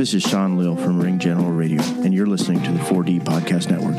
[0.00, 3.68] This is Sean Lill from Ring General Radio, and you're listening to the 4D Podcast
[3.68, 3.96] Network.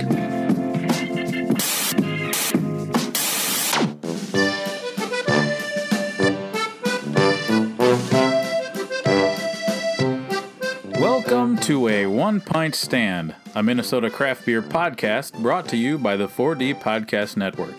[10.99, 16.17] Welcome to a One Pint Stand, a Minnesota craft beer podcast brought to you by
[16.17, 17.75] the 4D Podcast Network.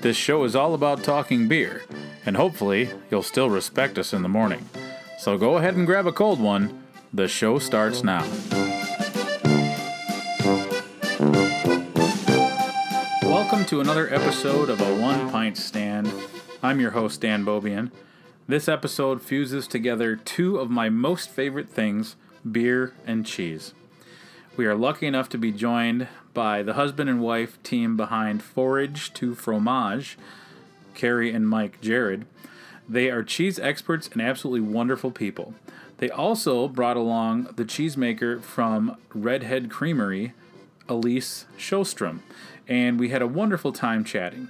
[0.00, 1.84] This show is all about talking beer,
[2.26, 4.68] and hopefully you'll still respect us in the morning.
[5.18, 6.82] So go ahead and grab a cold one.
[7.12, 8.22] The show starts now.
[13.22, 16.12] Welcome to another episode of a One Pint Stand.
[16.62, 17.92] I'm your host, Dan Bobian.
[18.48, 22.16] This episode fuses together two of my most favorite things
[22.50, 23.72] beer and cheese.
[24.56, 29.12] We are lucky enough to be joined by the husband and wife team behind Forage
[29.14, 30.18] to Fromage,
[30.94, 32.26] Kerry and Mike Jerred.
[32.88, 35.54] They are cheese experts and absolutely wonderful people.
[35.98, 40.34] They also brought along the cheesemaker from Redhead Creamery,
[40.88, 42.20] Alise Sjostrom,
[42.68, 44.48] and we had a wonderful time chatting.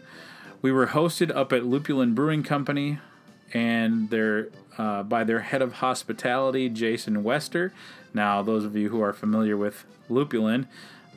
[0.60, 2.98] We were hosted up at Lupulin Brewing Company
[3.52, 7.72] and their uh, by their head of hospitality, Jason Wester.
[8.12, 10.66] Now, those of you who are familiar with Lupulin,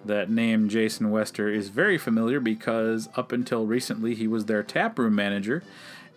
[0.05, 5.15] that name Jason Wester is very familiar because up until recently he was their taproom
[5.15, 5.63] manager,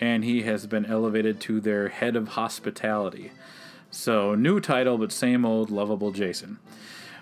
[0.01, 3.33] and he has been elevated to their head of hospitality.
[3.95, 6.59] So, new title, but same old lovable Jason.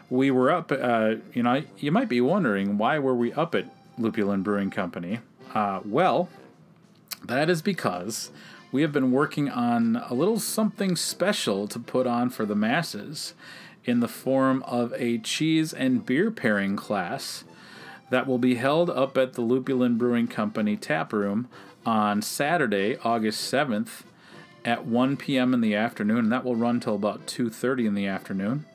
[0.08, 3.66] We were up, uh, you know, you might be wondering why were we up at
[3.98, 5.18] Lupulin Brewing Company?
[5.52, 6.28] Uh, well,
[7.24, 8.30] that is because
[8.70, 13.34] we have been working on a little something special to put on for the masses
[13.84, 17.42] in the form of a cheese and beer pairing class
[18.10, 21.48] that will be held up at the Lupulin Brewing Company tap room
[21.84, 24.04] on Saturday, August 7th
[24.64, 25.54] at 1 p.m.
[25.54, 28.66] in the afternoon, and that will run till about 2:30 in the afternoon.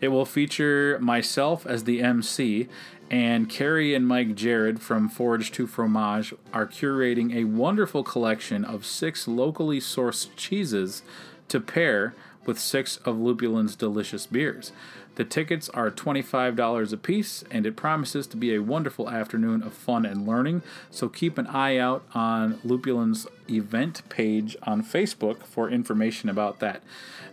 [0.00, 2.68] It will feature myself as the MC,
[3.10, 8.86] and Kerry and Mike Jerred from Forage to Fromage are curating a wonderful collection of
[8.86, 11.02] six locally sourced cheeses
[11.48, 12.14] to pair
[12.46, 14.72] with six of Lupulin's delicious beers.
[15.16, 19.72] The tickets are $25 a piece, and it promises to be a wonderful afternoon of
[19.72, 20.62] fun and learning.
[20.90, 26.82] So keep an eye out on Lupulin's event page on Facebook for information about that.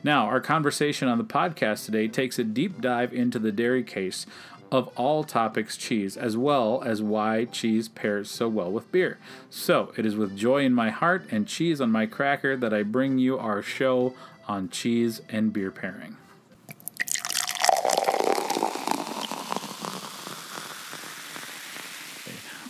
[0.03, 4.25] Now, our conversation on the podcast today takes a deep dive into the dairy case
[4.71, 9.17] of all topics cheese, as well as why cheese pairs so well with beer.
[9.49, 12.83] So, it is with joy in my heart and cheese on my cracker that I
[12.83, 14.13] bring you our show
[14.47, 16.17] on cheese and beer pairing.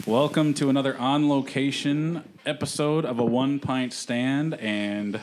[0.08, 4.54] Welcome to another on location episode of a one pint stand.
[4.54, 5.20] And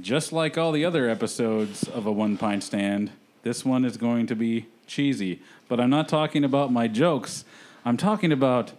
[0.00, 3.10] just like all the other episodes of a one pint stand,
[3.42, 5.42] this one is going to be cheesy.
[5.66, 7.44] But I'm not talking about my jokes,
[7.84, 8.70] I'm talking about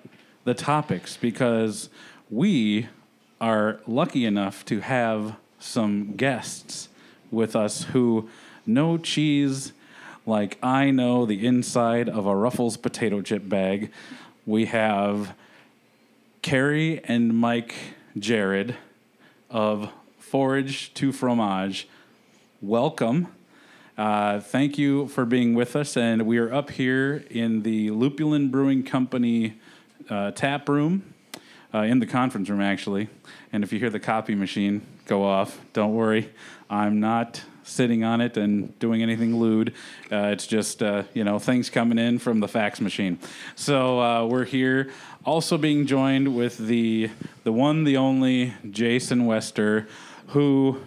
[0.45, 1.89] the topics because
[2.29, 2.87] we
[3.41, 6.87] are lucky enough to have some guests
[7.29, 8.29] with us who
[8.65, 9.73] know cheese
[10.25, 13.91] like I know the inside of a Ruffles potato chip bag.
[14.49, 15.35] We have
[16.41, 17.75] Kerry and Mike
[18.17, 18.75] Jerred
[19.47, 21.87] of Forage to Fromage.
[22.59, 23.27] Welcome.
[23.95, 25.95] Uh, thank you for being with us.
[25.95, 29.59] And we are up here in the Lupulin Brewing Company
[30.09, 31.13] uh, tap room,
[31.71, 33.07] uh, in the conference room, actually.
[33.53, 36.31] And if you hear the copy machine go off, don't worry.
[36.71, 39.73] I'm not sitting on it and doing anything lewd.
[40.11, 43.19] Uh, it's just uh, you know things coming in from the fax machine.
[43.55, 44.91] So uh, we're here,
[45.25, 47.09] also being joined with the
[47.43, 49.87] the one, the only Jason Wester,
[50.27, 50.79] who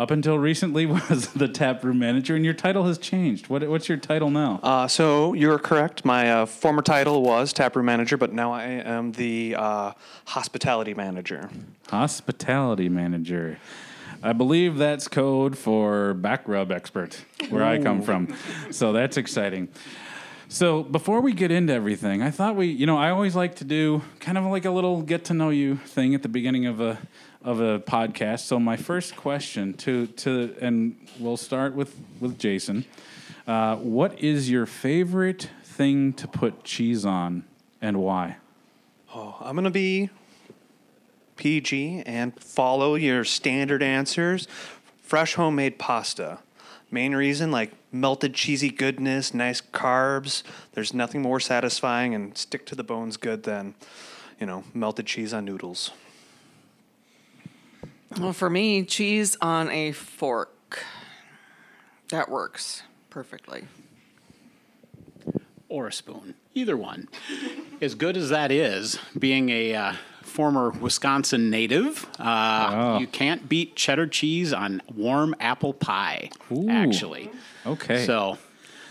[0.00, 3.48] up until recently was the taproom manager, and your title has changed.
[3.48, 4.58] What, what's your title now?
[4.62, 6.04] Uh, so you're correct.
[6.04, 9.92] My uh, former title was taproom manager, but now I am the uh,
[10.24, 11.50] hospitality manager.
[11.88, 13.58] Hospitality manager.
[14.22, 18.36] I believe that's code for back rub expert, where I come from.
[18.70, 19.68] So that's exciting.
[20.48, 23.64] So before we get into everything, I thought we, you know, I always like to
[23.64, 26.80] do kind of like a little get to know you thing at the beginning of
[26.80, 26.98] a
[27.42, 28.40] of a podcast.
[28.40, 32.84] So my first question to to and we'll start with with Jason.
[33.46, 37.44] Uh, what is your favorite thing to put cheese on,
[37.80, 38.36] and why?
[39.14, 40.10] Oh, I'm gonna be
[41.40, 44.46] PG and follow your standard answers.
[45.02, 46.38] Fresh homemade pasta.
[46.90, 50.42] Main reason, like melted cheesy goodness, nice carbs.
[50.72, 53.74] There's nothing more satisfying and stick to the bones good than,
[54.38, 55.92] you know, melted cheese on noodles.
[58.18, 60.84] Well, for me, cheese on a fork.
[62.10, 63.64] That works perfectly.
[65.68, 67.08] or a spoon, either one.
[67.80, 69.92] as good as that is, being a uh,
[70.40, 76.30] former Wisconsin native, uh, you can't beat cheddar cheese on warm apple pie.
[76.50, 76.66] Ooh.
[76.70, 77.30] Actually,
[77.66, 78.06] Okay.
[78.06, 78.38] so.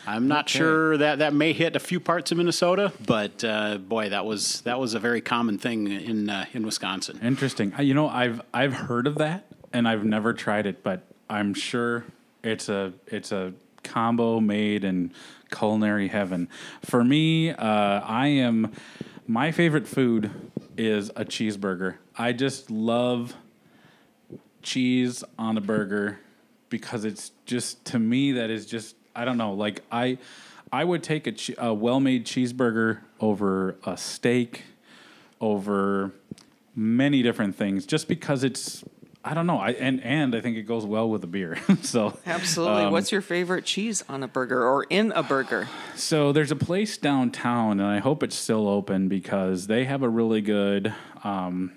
[0.07, 4.09] I'm not sure that that may hit a few parts of Minnesota, but uh, boy,
[4.09, 7.19] that was that was a very common thing in uh, in Wisconsin.
[7.21, 7.73] Interesting.
[7.79, 12.05] You know, I've I've heard of that and I've never tried it, but I'm sure
[12.43, 13.53] it's a it's a
[13.83, 15.11] combo made in
[15.51, 16.47] culinary heaven.
[16.83, 17.55] For me, uh,
[18.23, 18.71] I am
[19.27, 20.31] my favorite food
[20.79, 21.95] is a cheeseburger.
[22.17, 23.35] I just love
[24.61, 26.19] cheese on a burger
[26.69, 30.17] because it's just to me that is just I don't know like I
[30.71, 34.63] I would take a, che- a well-made cheeseburger over a steak
[35.41, 36.13] over
[36.75, 38.83] many different things just because it's
[39.23, 42.17] I don't know I and and I think it goes well with a beer so
[42.25, 42.83] Absolutely.
[42.83, 45.67] um, What's your favorite cheese on a burger or in a burger?
[45.95, 50.09] so there's a place downtown, and I hope it's still open because they have a
[50.09, 50.93] really good
[51.25, 51.73] um,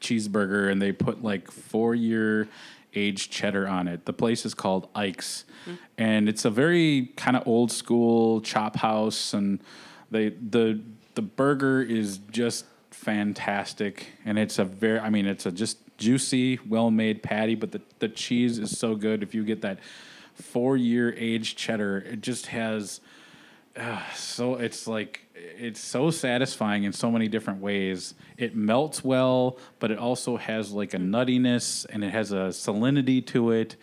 [0.00, 2.48] cheeseburger, and they put like four year
[2.94, 4.04] aged cheddar on it.
[4.06, 5.44] The place is called Ike's,
[5.98, 9.60] and it's a very kind of old school chop house, and
[10.10, 10.80] they the
[11.14, 16.58] the burger is just fantastic, and it's a very I mean it's a just juicy,
[16.68, 19.22] well made patty, but the the cheese is so good.
[19.22, 19.78] If you get that
[20.34, 23.00] four year aged cheddar, it just has
[23.78, 28.14] ah, so it's like it's so satisfying in so many different ways.
[28.36, 33.24] It melts well, but it also has like a nuttiness and it has a salinity
[33.28, 33.76] to it.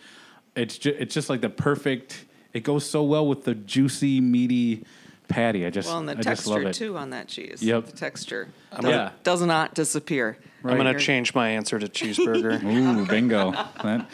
[0.54, 2.26] It's just it's just like the perfect.
[2.52, 4.84] It goes so well with the juicy, meaty
[5.30, 5.64] patty.
[5.64, 6.88] I just Well, and the I just love texture it.
[6.88, 7.62] too on that cheese.
[7.62, 7.86] Yep.
[7.86, 8.90] The texture gonna-
[9.22, 10.36] does, does not disappear.
[10.62, 12.62] I'm going to change my answer to cheeseburger.
[13.02, 13.52] Ooh, bingo.
[13.82, 14.08] That,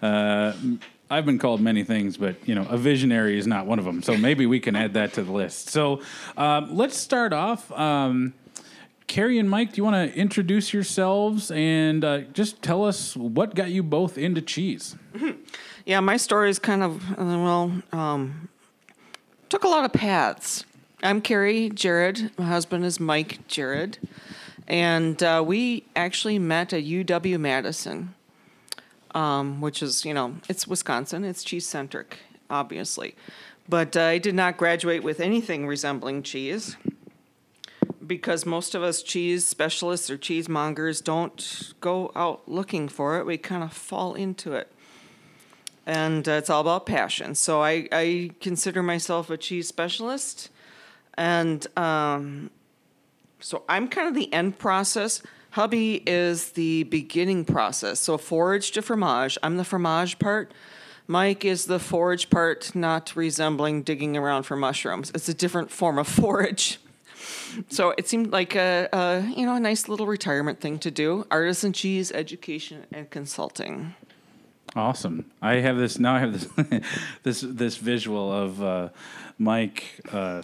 [0.00, 0.52] uh,
[1.10, 4.00] I've been called many things, but you know, a visionary is not one of them.
[4.02, 5.70] So maybe we can add that to the list.
[5.70, 6.00] So
[6.36, 7.72] um, let's start off.
[7.72, 8.34] Um,
[9.06, 13.54] Kerry and Mike, do you want to introduce yourselves and uh, just tell us what
[13.54, 14.96] got you both into cheese?
[15.86, 18.48] Yeah, my story is kind of uh, well, um,
[19.48, 20.64] took a lot of paths.
[21.02, 22.30] I'm Kerry Jerred.
[22.38, 23.98] My husband is Mike Jerred,
[24.66, 28.14] and uh, we actually met at UW Madison,
[29.14, 31.24] um, which is you know it's Wisconsin.
[31.24, 32.18] It's cheese centric,
[32.48, 33.16] obviously,
[33.68, 36.76] but uh, I did not graduate with anything resembling cheese.
[38.06, 43.38] Because most of us cheese specialists or cheesemongers don't go out looking for it, we
[43.38, 44.70] kind of fall into it
[45.86, 47.34] and uh, it's all about passion.
[47.34, 50.50] So I, I consider myself a cheese specialist,
[51.16, 52.50] and um,
[53.40, 55.22] so I'm kind of the end process.
[55.50, 58.00] Hubby is the beginning process.
[58.00, 59.38] So forage to fromage.
[59.42, 60.52] I'm the fromage part.
[61.06, 65.12] Mike is the forage part, not resembling digging around for mushrooms.
[65.14, 66.80] It's a different form of forage.
[67.68, 71.26] So it seemed like a, a you know a nice little retirement thing to do.
[71.30, 73.94] Artisan cheese education and consulting.
[74.76, 75.30] Awesome.
[75.40, 76.14] I have this now.
[76.14, 76.82] I have this
[77.22, 78.88] this this visual of uh,
[79.38, 80.42] Mike uh,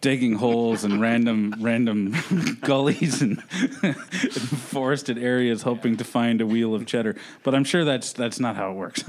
[0.00, 2.14] digging holes in random random
[2.60, 3.42] gullies and,
[3.82, 7.14] and forested areas, hoping to find a wheel of cheddar.
[7.44, 9.04] But I'm sure that's that's not how it works.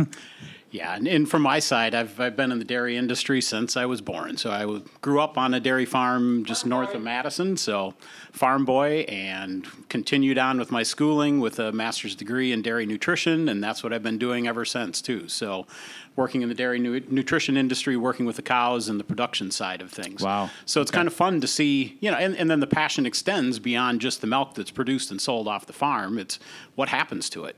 [0.69, 3.85] Yeah, and, and from my side, I've, I've been in the dairy industry since I
[3.85, 4.35] was born.
[4.35, 7.93] So I w- grew up on a dairy farm just north of Madison, so
[8.33, 13.47] farm boy, and continued on with my schooling with a master's degree in dairy nutrition,
[13.47, 15.29] and that's what I've been doing ever since too.
[15.29, 15.65] So,
[16.17, 19.81] working in the dairy nu- nutrition industry, working with the cows and the production side
[19.81, 20.21] of things.
[20.21, 20.49] Wow.
[20.65, 23.59] So it's kind of fun to see, you know, and, and then the passion extends
[23.59, 26.17] beyond just the milk that's produced and sold off the farm.
[26.17, 26.39] It's
[26.75, 27.55] what happens to it.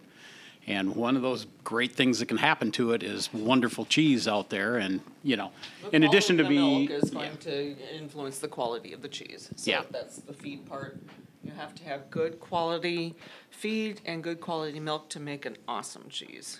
[0.68, 4.50] And one of those great things that can happen to it is wonderful cheese out
[4.50, 4.78] there.
[4.78, 5.52] And, you know,
[5.92, 6.58] in addition to the be.
[6.58, 7.20] milk is yeah.
[7.20, 9.50] going to influence the quality of the cheese.
[9.56, 9.82] So Yeah.
[9.90, 11.00] that's the feed part.
[11.44, 13.16] You have to have good quality
[13.50, 16.60] feed and good quality milk to make an awesome cheese.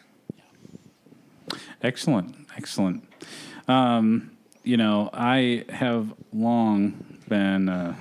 [1.82, 3.04] excellent, excellent.
[3.68, 4.32] Um,
[4.64, 7.96] you know, I have long been a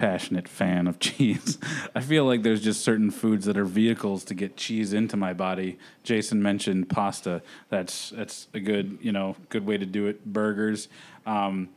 [0.00, 1.58] passionate fan of cheese.
[1.94, 5.34] I feel like there's just certain foods that are vehicles to get cheese into my
[5.34, 5.78] body.
[6.02, 7.42] Jason mentioned pasta.
[7.68, 10.24] That's that's a good you know good way to do it.
[10.24, 10.88] Burgers.
[11.26, 11.68] Um,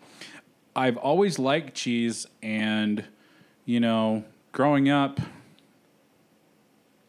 [0.75, 3.03] I've always liked cheese, and
[3.65, 5.20] you know, growing up,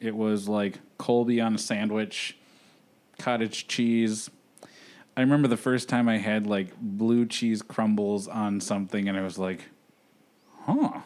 [0.01, 2.37] it was like Colby on a sandwich,
[3.19, 4.31] cottage cheese.
[5.17, 9.23] I remember the first time I had like blue cheese crumbles on something, and I
[9.23, 9.61] was like,
[10.67, 11.01] huh,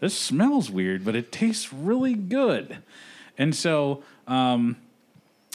[0.00, 2.78] this smells weird, but it tastes really good.
[3.36, 4.76] And so um,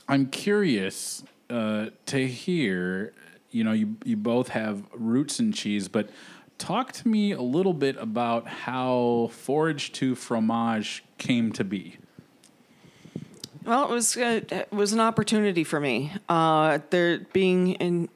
[0.08, 1.24] I'm curious.
[1.50, 3.14] uh, to hear,
[3.52, 6.10] you know, you you both have roots in cheese, but
[6.58, 11.98] talk to me a little bit about how Forage to Fromage came to be.
[13.66, 16.12] Well, it was uh, it was an opportunity for me.
[16.28, 18.10] Uh, there being in,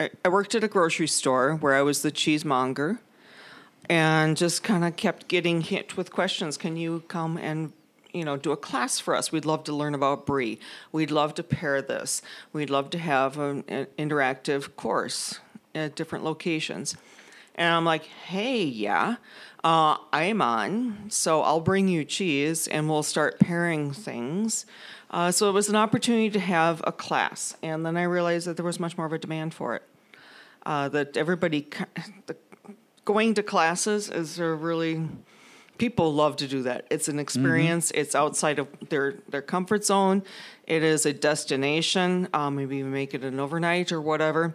[0.00, 2.98] I, I worked at a grocery store where I was the cheesemonger,
[3.88, 6.56] and just kind of kept getting hit with questions.
[6.56, 7.72] Can you come and
[8.12, 9.32] you know do a class for us?
[9.32, 10.58] We'd love to learn about brie.
[10.92, 12.22] We'd love to pair this.
[12.52, 15.40] We'd love to have an, an interactive course
[15.74, 16.96] at different locations.
[17.54, 19.16] And I'm like, hey, yeah,
[19.64, 24.64] uh, I'm on, so I'll bring you cheese and we'll start pairing things.
[25.10, 27.56] Uh, so it was an opportunity to have a class.
[27.62, 29.82] And then I realized that there was much more of a demand for it.
[30.64, 31.66] Uh, that everybody,
[32.26, 32.36] the,
[33.08, 35.08] going to classes is a really,
[35.78, 36.86] people love to do that.
[36.90, 40.22] It's an experience, it's outside of their, their comfort zone,
[40.66, 44.54] it is a destination, uh, maybe make it an overnight or whatever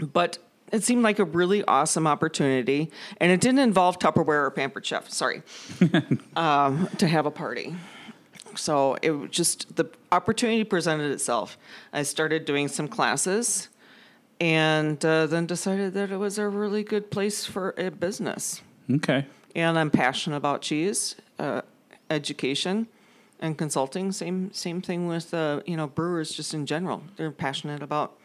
[0.00, 0.38] but
[0.72, 5.10] it seemed like a really awesome opportunity, and it didn't involve Tupperware or Pampered Chef.
[5.10, 5.42] Sorry,
[6.36, 7.74] um, to have a party.
[8.56, 11.58] So it just the opportunity presented itself.
[11.92, 13.68] I started doing some classes,
[14.40, 18.62] and uh, then decided that it was a really good place for a business.
[18.90, 19.26] Okay.
[19.54, 21.62] And I'm passionate about cheese, uh,
[22.08, 22.88] education,
[23.40, 24.12] and consulting.
[24.12, 27.02] Same same thing with uh, you know brewers just in general.
[27.16, 28.16] They're passionate about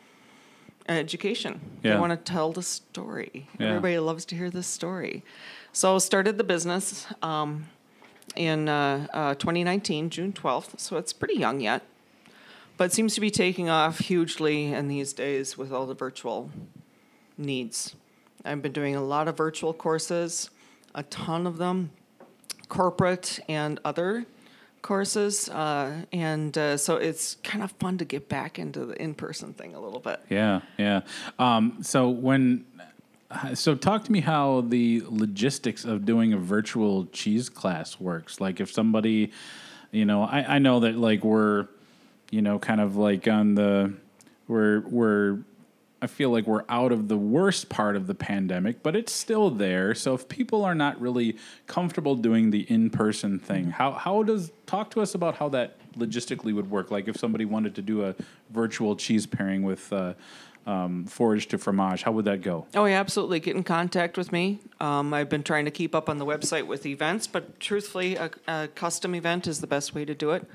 [0.87, 1.59] education.
[1.83, 1.93] Yeah.
[1.93, 3.47] They want to tell the story.
[3.59, 3.69] Yeah.
[3.69, 5.23] Everybody loves to hear the story.
[5.71, 7.65] So started the business um,
[8.35, 10.79] in uh, uh, 2019, June 12th.
[10.79, 11.83] So it's pretty young yet,
[12.77, 16.49] but seems to be taking off hugely in these days with all the virtual
[17.37, 17.95] needs.
[18.43, 20.49] I've been doing a lot of virtual courses,
[20.93, 21.91] a ton of them,
[22.69, 24.25] corporate and other
[24.81, 29.53] courses, uh, and uh, so it's kind of fun to get back into the in-person
[29.53, 30.19] thing a little bit.
[30.29, 31.01] Yeah, yeah.
[31.39, 32.65] Um, so when,
[33.55, 38.39] so talk to me how the logistics of doing a virtual cheese class works.
[38.39, 39.31] Like if somebody,
[39.91, 41.67] you know, I, I know that like we're,
[42.31, 43.93] you know, kind of like on the,
[44.47, 45.39] we're we're.
[46.01, 49.49] I feel like we're out of the worst part of the pandemic, but it's still
[49.49, 49.95] there.
[49.95, 54.91] So if people are not really comfortable doing the in-person thing, how how does talk
[54.91, 56.91] to us about how that logistically would work?
[56.91, 58.13] Like if somebody wanted to do a
[58.51, 60.13] virtual cheese pairing with uh,
[60.67, 62.67] um, forage to fromage, how would that go?
[62.75, 63.39] Oh, yeah, absolutely.
[63.39, 64.59] Get in contact with me.
[64.79, 68.29] Um, I've been trying to keep up on the website with events, but truthfully, a,
[68.47, 70.47] a custom event is the best way to do it.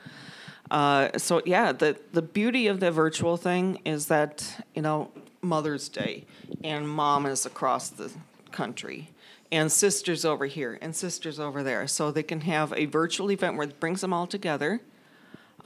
[0.71, 5.11] Uh, so yeah, the the beauty of the virtual thing is that you know
[5.43, 6.25] Mother's Day
[6.63, 8.13] and mom is across the
[8.53, 9.11] country
[9.53, 13.57] and sisters over here and sisters over there, so they can have a virtual event
[13.57, 14.81] where it brings them all together.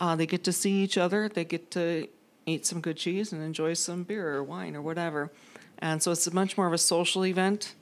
[0.01, 1.29] Uh, they get to see each other.
[1.29, 2.09] They get to
[2.47, 5.31] eat some good cheese and enjoy some beer or wine or whatever.
[5.79, 7.75] And so it's much more of a social event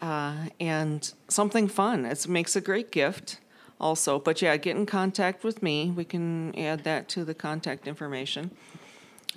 [0.00, 2.04] uh, and something fun.
[2.04, 3.38] It makes a great gift
[3.80, 4.18] also.
[4.18, 5.90] But yeah, get in contact with me.
[5.90, 8.50] We can add that to the contact information,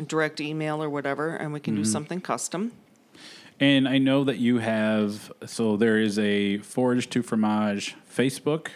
[0.08, 2.72] direct email or whatever, and we can do something custom.
[3.60, 8.68] And I know that you have so there is a Forage to Fromage Facebook,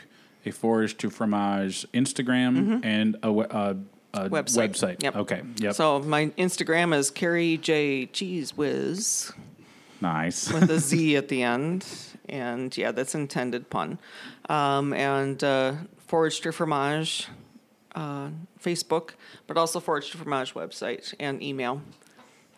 [0.46, 3.74] a Forage to Fromage Instagram, and a, we- uh,
[4.14, 4.70] a Website.
[4.70, 5.04] website.
[5.04, 5.16] Yep.
[5.18, 5.42] Okay.
[5.58, 5.74] Yep.
[5.76, 9.32] So my Instagram is Kerry J Cheese Whiz.
[10.00, 10.52] nice.
[10.52, 11.86] with a Z at the end.
[12.30, 14.00] And yeah, that's intended pun.
[14.50, 15.74] Um, and uh,
[16.08, 17.28] Forage to Fromage
[17.96, 18.30] uh,
[18.64, 19.12] Facebook,
[19.48, 21.82] but also Forage to Fromage website and email.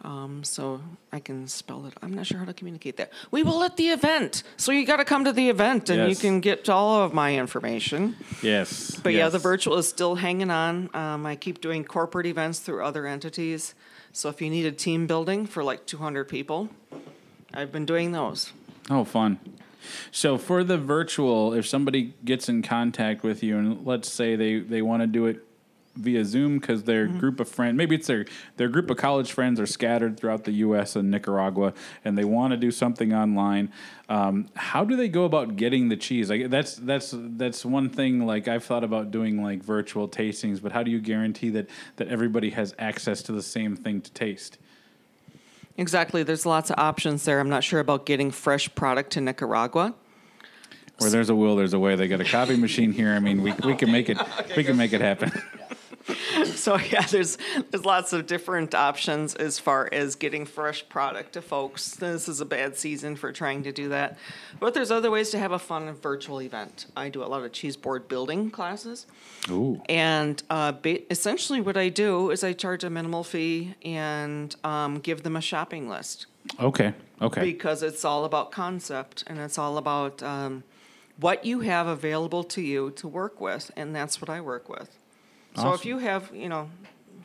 [0.01, 0.79] Um, so
[1.11, 1.93] I can spell it.
[2.01, 3.11] I'm not sure how to communicate that.
[3.31, 4.43] We will at the event.
[4.55, 7.35] So you got to come to the event and you can get all of my
[7.37, 8.15] information.
[8.41, 8.95] yes.
[8.95, 10.89] But yeah, the virtual is still hanging on.
[10.93, 13.75] Um, I keep doing corporate events through other entities.
[14.13, 16.69] So if you need a team building for like 200 people,
[17.53, 18.53] I've been doing those.
[18.89, 19.39] Oh, fun.
[20.11, 24.59] So for the virtual, if somebody gets in contact with you, and let's say they,
[24.59, 25.45] they want to do it
[25.95, 27.19] via Zoom because their Mm-hmm.
[27.19, 28.25] group of friends, maybe it's their
[28.57, 30.95] their group of college friends are scattered throughout the U.S.
[30.95, 31.73] and Nicaragua,
[32.05, 33.71] and they want to do something online.
[34.07, 36.29] Um, how do they go about getting the cheese?
[36.29, 38.25] Like that's that's that's one thing.
[38.25, 42.07] Like I've thought about doing like virtual tastings, but how do you guarantee that that
[42.07, 44.57] everybody has access to the same thing to taste?
[45.79, 46.23] Exactly.
[46.23, 47.39] There's lots of options there.
[47.39, 49.95] I'm not sure about getting fresh product to Nicaragua.
[50.97, 51.95] Where there's a will, there's a way.
[51.95, 53.13] They got a copy machine here.
[53.13, 54.17] I mean, we, we can make it
[54.57, 55.31] we can make it happen.
[56.45, 57.37] so yeah, there's
[57.69, 61.91] there's lots of different options as far as getting fresh product to folks.
[61.95, 64.17] This is a bad season for trying to do that,
[64.59, 66.87] but there's other ways to have a fun virtual event.
[66.95, 69.05] I do a lot of cheese board building classes,
[69.49, 69.81] Ooh.
[69.87, 74.99] and uh, ba- essentially what I do is I charge a minimal fee and um,
[74.99, 76.25] give them a shopping list
[76.59, 76.93] Okay.
[77.21, 77.41] Okay.
[77.41, 80.63] because it's all about concept and it's all about um,
[81.19, 84.89] what you have available to you to work with, and that's what I work with.
[85.55, 85.87] So if Awesome.
[85.89, 86.69] you have, you know,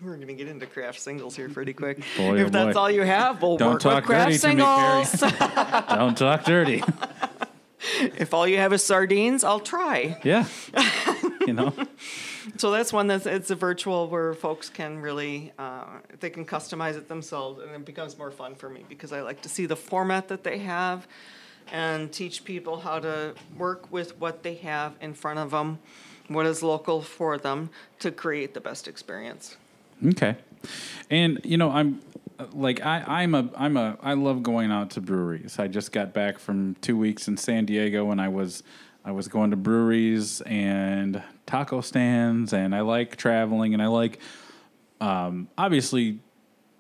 [0.03, 1.99] we're going to get into craft singles here pretty quick.
[2.17, 2.81] Boy, if oh that's boy.
[2.81, 5.21] all you have, we'll Don't work talk with craft dirty to me, singles.
[5.89, 6.83] Don't talk dirty.
[8.01, 10.19] if all you have is sardines, I'll try.
[10.25, 10.47] Yeah.
[11.47, 11.73] you know.
[12.59, 15.85] So that's one that's it's a virtual where folks can really uh,
[16.21, 19.41] they can customize it themselves, and it becomes more fun for me because I like
[19.43, 21.09] to see the format that they have,
[21.73, 25.79] and teach people how to work with what they have in front of them,
[26.29, 29.57] what is local for them to create the best experience.
[30.05, 30.37] Okay.
[31.11, 32.01] And you know, I'm
[32.53, 35.59] like I, I'm a I'm a I love going out to breweries.
[35.59, 38.63] I just got back from two weeks in San Diego and I was
[39.05, 44.19] I was going to breweries and taco stands and I like traveling and I like
[45.01, 46.21] um, obviously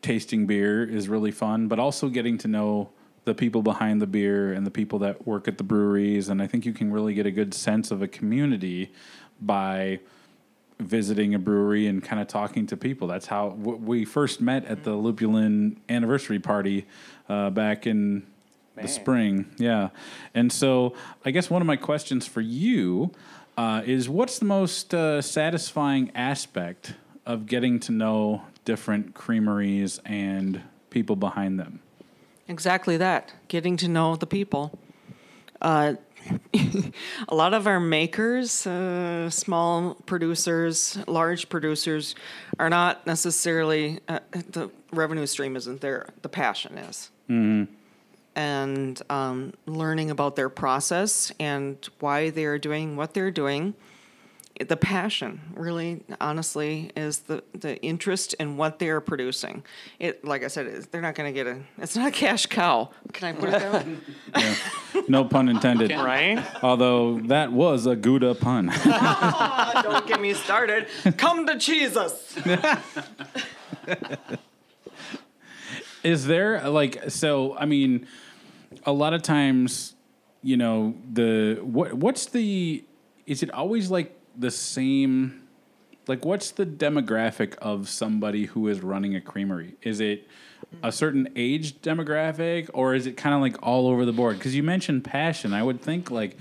[0.01, 2.91] tasting beer is really fun, but also getting to know
[3.25, 6.29] the people behind the beer and the people that work at the breweries.
[6.29, 8.93] And I think you can really get a good sense of a community
[9.45, 10.01] by
[10.81, 13.07] visiting a brewery and kind of talking to people.
[13.09, 16.87] That's how w- we first met at the Lupulin anniversary party
[17.29, 18.27] uh, back in
[18.77, 19.47] the spring.
[19.57, 19.91] Yeah.
[20.35, 23.13] And so I guess one of my questions for you
[23.57, 30.63] uh, is what's the most uh, satisfying aspect of getting to know different creameries and
[30.91, 31.81] people behind them?
[32.49, 33.33] Exactly that.
[33.49, 34.79] Getting to know the people.
[35.63, 35.95] Uh,
[37.29, 42.15] a lot of our makers, uh, small producers, large producers,
[42.59, 46.09] are not necessarily uh, the revenue stream isn't there.
[46.23, 47.11] The passion is.
[48.37, 53.75] And um, learning about their process and why they are doing what they're doing.
[54.61, 59.65] The passion, really, honestly, is the, the interest in what they are producing.
[59.99, 61.59] It, like I said, they're not going to get a.
[61.79, 62.91] It's not a cash cow.
[63.13, 64.55] Can I put it that way?
[65.09, 65.91] No pun intended.
[65.97, 66.43] right?
[66.63, 68.71] Although that was a Gouda pun.
[68.87, 70.87] Ah, don't get me started.
[71.17, 72.37] Come to Jesus.
[76.05, 77.57] Is there like so?
[77.57, 78.07] I mean,
[78.87, 79.95] a lot of times,
[80.43, 82.85] you know, the what what's the?
[83.27, 85.43] Is it always like the same?
[86.07, 89.77] Like, what's the demographic of somebody who is running a creamery?
[89.83, 90.29] Is it
[90.83, 94.39] a certain age demographic, or is it kind of like all over the board?
[94.39, 95.53] Because you mentioned passion.
[95.53, 96.37] I would think like,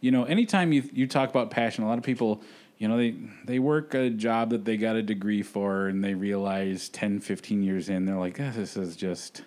[0.00, 2.42] you know, anytime you you talk about passion, a lot of people.
[2.78, 3.14] You know, they
[3.44, 7.62] they work a job that they got a degree for and they realize 10, 15
[7.62, 9.42] years in, they're like, "Ah, this is just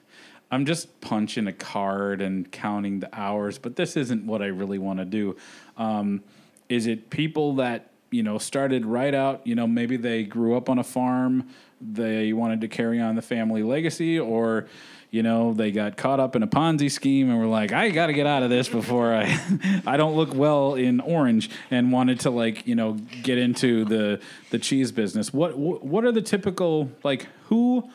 [0.52, 4.78] I'm just punching a card and counting the hours, but this isn't what I really
[4.78, 5.36] want to do.
[5.76, 6.24] Um,
[6.70, 9.46] is it people that you know started right out?
[9.46, 11.50] You know, maybe they grew up on a farm,
[11.82, 14.68] they wanted to carry on the family legacy, or
[15.12, 18.08] you know they got caught up in a Ponzi scheme and were like, I got
[18.08, 19.40] to get out of this before I
[19.86, 24.22] I don't look well in orange, and wanted to like you know get into the
[24.50, 25.34] the cheese business.
[25.34, 27.90] What what are the typical like who?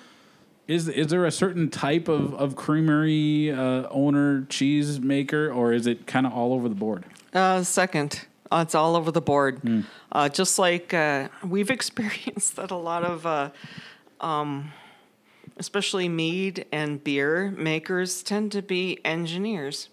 [0.68, 5.88] Is is there a certain type of, of creamery uh, owner, cheese maker, or is
[5.88, 7.04] it kind of all over the board?
[7.34, 9.60] Uh, second, uh, it's all over the board.
[10.12, 13.50] Uh, just like uh, we've experienced that a lot of, uh,
[14.20, 14.72] um,
[15.56, 19.88] especially mead and beer makers, tend to be engineers.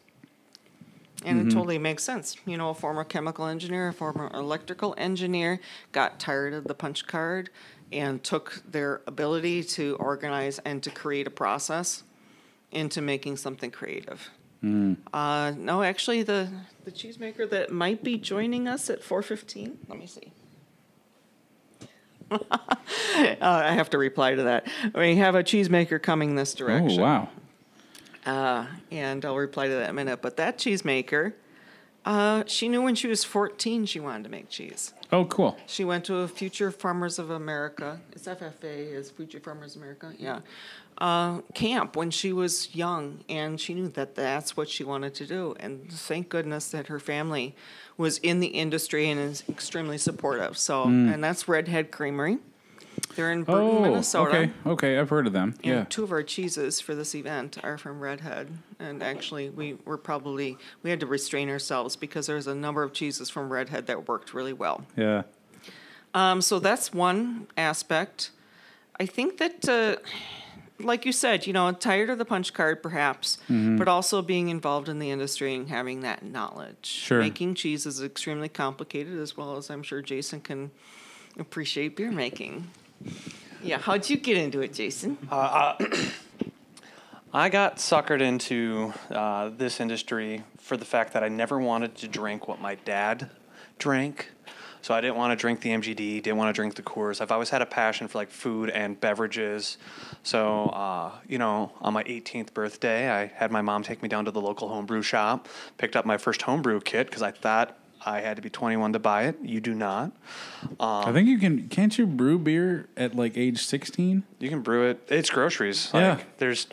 [1.25, 2.37] And it totally makes sense.
[2.45, 5.59] You know, a former chemical engineer, a former electrical engineer
[5.91, 7.49] got tired of the punch card
[7.91, 12.03] and took their ability to organize and to create a process
[12.71, 14.29] into making something creative.
[14.63, 16.49] Uh, no, actually, the
[16.83, 19.77] the cheesemaker that might be joining us at four fifteen.
[19.87, 20.31] Let me see.
[22.31, 22.37] uh,
[23.41, 24.67] I have to reply to that.
[24.93, 26.99] We have a cheesemaker coming this direction.
[26.99, 27.29] Oh wow!
[28.25, 30.21] Uh, and I'll reply to that in a minute.
[30.21, 31.33] But that cheesemaker,
[32.05, 34.93] uh, she knew when she was 14 she wanted to make cheese.
[35.11, 35.57] Oh cool.
[35.65, 38.01] She went to a Future Farmers of America.
[38.11, 40.13] It's FFA, is Future Farmers America?
[40.17, 40.39] Yeah.
[40.99, 45.27] Uh, camp when she was young, and she knew that that's what she wanted to
[45.27, 45.55] do.
[45.59, 47.55] And thank goodness that her family
[47.97, 50.57] was in the industry and is extremely supportive.
[50.57, 52.39] So, and that's Redhead Creamery.
[53.15, 54.29] They're in Brooten, Oh Minnesota.
[54.37, 55.53] okay, okay, I've heard of them.
[55.63, 55.85] And Yeah.
[55.87, 58.47] two of our cheeses for this event are from Redhead.
[58.79, 62.91] And actually, we were probably, we had to restrain ourselves because there's a number of
[62.93, 64.85] cheeses from Redhead that worked really well.
[64.95, 65.23] Yeah.
[66.15, 68.31] Um, so that's one aspect.
[68.99, 69.97] I think that, uh,
[70.79, 73.77] like you said, you know, tired of the punch card perhaps, Mm-hmm.
[73.77, 76.85] but also being involved in the industry and having that knowledge.
[76.85, 77.19] Sure.
[77.19, 80.71] Making cheese is extremely complicated, as well as I'm sure Jason can
[81.39, 82.67] appreciate beer making.
[83.63, 85.17] Yeah, how'd you get into it, Jason?
[87.33, 92.07] I got suckered into uh, this industry for the fact that I never wanted to
[92.07, 93.29] drink what my dad
[93.77, 94.31] drank.
[94.87, 97.19] So I didn't want to drink the MGD, didn't want to drink the Coors.
[97.19, 99.77] I've always had a passion for like food and beverages.
[100.23, 104.23] So, uh, you know, on my 18th birthday, I had my mom take me down
[104.23, 108.21] to the local homebrew shop, picked up my first homebrew kit because I thought I
[108.21, 109.35] had to be 21 to buy it.
[109.41, 110.13] You do not.
[110.79, 111.67] I think you can.
[111.67, 114.23] Can't you brew beer at like age sixteen?
[114.39, 115.01] You can brew it.
[115.09, 115.91] It's groceries.
[115.93, 116.11] Yeah.
[116.13, 116.65] Like, there's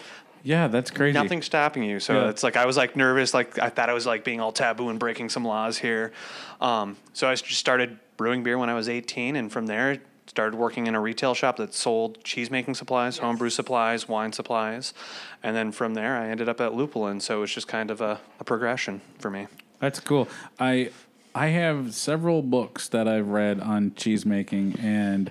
[0.45, 1.15] Yeah, that's crazy.
[1.19, 1.99] nothing stopping you.
[1.99, 2.29] So Yeah.
[2.29, 4.89] it's like I was like nervous, like I thought I was like being all taboo
[4.91, 6.13] and breaking some laws here.
[6.61, 10.57] Um, so I just started brewing beer when I was 18, and from there started
[10.57, 14.95] working in a retail shop that sold cheese making supplies, homebrew supplies, wine supplies,
[15.43, 17.21] and then from there I ended up at Lupulin.
[17.21, 19.47] So it was just kind of a, a progression for me.
[19.81, 20.29] That's cool.
[20.59, 20.91] I
[21.35, 25.31] I have several books that I've read on cheese making, and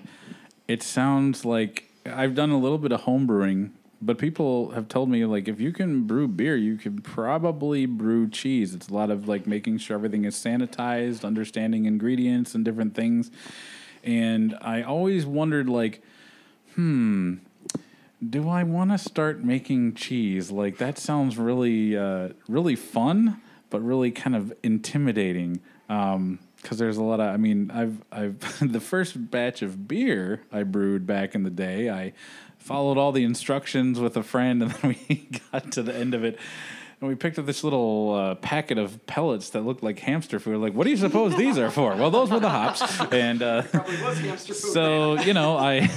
[0.67, 3.72] it sounds like I've done a little bit of home brewing.
[4.06, 8.30] But people have told me like if you can brew beer, you can probably brew
[8.30, 8.76] cheese.
[8.76, 13.32] It's a lot of like making sure everything is sanitized, understanding ingredients and different things.
[14.04, 16.04] And I always wondered like,
[16.76, 17.36] hmm,
[18.30, 20.52] do I want to start making cheese?
[20.52, 25.62] Like that sounds really, uh, really fun, but really kind of intimidating.
[25.88, 28.39] Um, because there's a lot of, I mean, I've, I've,
[28.72, 32.13] the first batch of beer I brewed back in the day, I
[32.63, 36.23] followed all the instructions with a friend, and then we got to the end of
[36.23, 36.39] it,
[37.02, 40.62] and we picked up this little uh, packet of pellets that looked like hamster food.
[40.62, 41.95] Like, what do you suppose these are for?
[41.95, 43.63] Well, those were the hops, and uh,
[44.38, 45.89] so you know, I,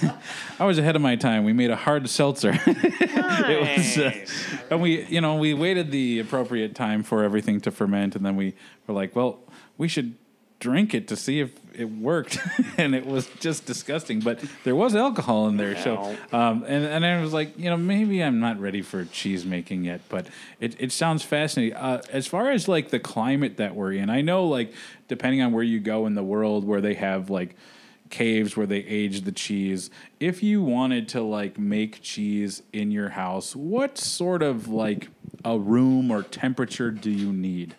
[0.58, 1.44] I was ahead of my time.
[1.44, 2.58] We made a hard seltzer.
[2.66, 7.70] it was, uh, and we, you know, we waited the appropriate time for everything to
[7.70, 8.54] ferment, and then we
[8.88, 9.38] were like, well,
[9.78, 10.16] we should
[10.58, 12.38] drink it to see if it worked,
[12.78, 14.20] and it was just disgusting.
[14.20, 17.76] But there was alcohol in there, so um, and and I was like, you know,
[17.76, 20.26] maybe I'm not ready for cheese making yet, but
[20.60, 21.76] it it sounds fascinating.
[21.76, 24.72] Uh, as far as like the climate that we're in, I know like
[25.08, 27.56] depending on where you go in the world, where they have like
[28.10, 29.90] caves where they age the cheese.
[30.20, 35.08] If you wanted to like make cheese in your house, what sort of like
[35.44, 37.74] a room or temperature do you need?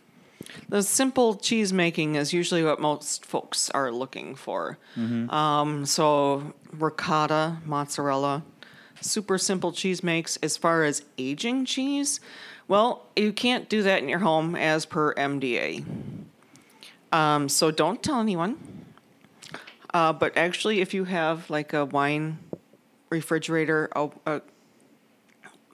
[0.69, 4.77] The simple cheese making is usually what most folks are looking for.
[5.29, 8.43] Um, so ricotta, mozzarella,
[9.01, 10.37] super simple cheese makes.
[10.37, 12.19] As far as aging cheese,
[12.67, 15.85] well, you can't do that in your home as per MDA.
[17.11, 18.57] Um, so don't tell anyone.
[19.93, 22.39] Uh, but actually, if you have like a wine
[23.09, 24.39] refrigerator uh, uh,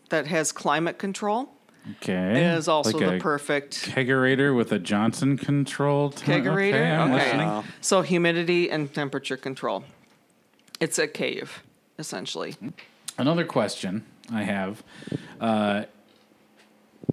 [0.09, 1.49] that has climate control,
[1.97, 2.31] Okay.
[2.53, 6.11] it is also Like the a perfect kegerator with a Johnson control.
[6.11, 6.73] t- kegerator.
[6.73, 7.63] Okay, I'm listening.
[7.81, 9.83] So humidity and temperature control.
[10.79, 11.61] It's a cave,
[11.99, 12.55] essentially.
[13.17, 14.81] Another question I have,
[15.41, 15.83] uh,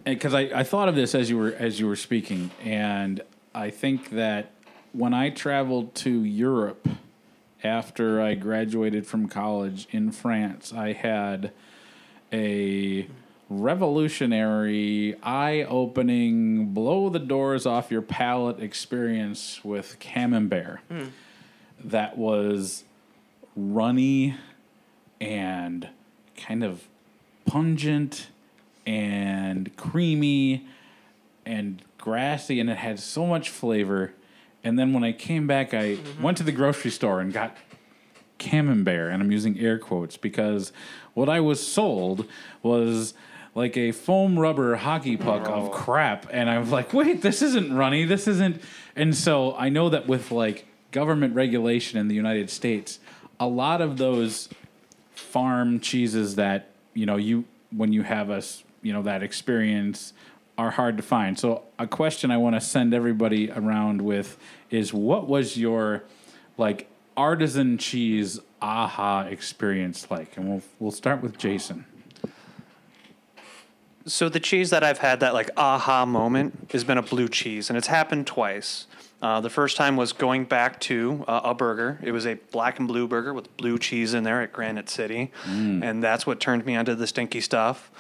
[0.05, 3.21] because I, I thought of this as you were as you were speaking, and
[3.55, 4.53] I think that
[4.93, 6.89] when I traveled to Europe
[7.63, 11.53] after I graduated from college in France, I had
[12.33, 13.07] a
[13.51, 20.79] revolutionary, eye-opening, blow the doors off your palate experience with Camembert.
[21.83, 22.85] That was
[23.57, 24.37] runny
[25.21, 25.89] and
[26.37, 26.87] kind of
[27.45, 28.29] pungent
[28.87, 30.67] and creamy
[31.45, 34.15] and grassy, and it had so much flavor.
[34.63, 36.23] And then when I came back, I mm-hmm.
[36.23, 37.57] went to the grocery store and got
[38.39, 40.73] camembert, and I'm using air quotes because
[41.15, 42.27] what I was sold
[42.63, 43.13] was
[43.55, 45.69] like a foam rubber hockey puck of oh.
[45.71, 48.63] crap, and I was like, wait, this isn't runny, this isn't.
[48.97, 52.99] And so I know that with like government regulation in the United States,
[53.39, 54.49] a lot of those
[55.15, 60.13] farm cheeses that you know you when you have us you know that experience
[60.59, 61.39] are hard to find.
[61.39, 64.39] So a question I want to send everybody around with
[64.71, 66.05] is what was your
[66.59, 70.37] like artisan cheese aha experience like?
[70.37, 71.87] And we'll we'll start with Jason.
[74.07, 77.69] So the cheese that I've had that like aha moment has been a blue cheese,
[77.69, 78.87] and it's happened twice.
[79.23, 81.99] Uh, the first time was going back to uh, a burger.
[82.03, 85.31] It was a black and blue burger with blue cheese in there at Granite City,
[85.45, 87.91] and that's what turned me onto the stinky stuff.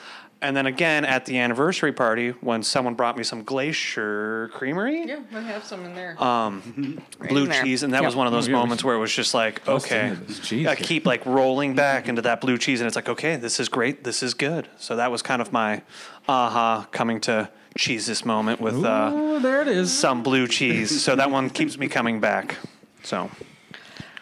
[0.43, 5.05] And then again at the anniversary party when someone brought me some Glacier Creamery.
[5.07, 6.15] Yeah, I have some in there.
[6.19, 7.63] blue in there.
[7.63, 9.67] cheese, and that was one of those Oh, yeah, moments where it was just like,
[9.69, 12.97] okay, into this cheese I keep like rolling back into that blue cheese, and it's
[12.97, 14.67] like, okay, this is great, this is good.
[14.79, 15.83] So that was kind of my
[16.27, 19.93] aha coming to cheese this moment with uh, oh, there it is.
[19.93, 21.03] some blue cheese.
[21.03, 22.57] So that one keeps me coming back.
[23.03, 23.31] So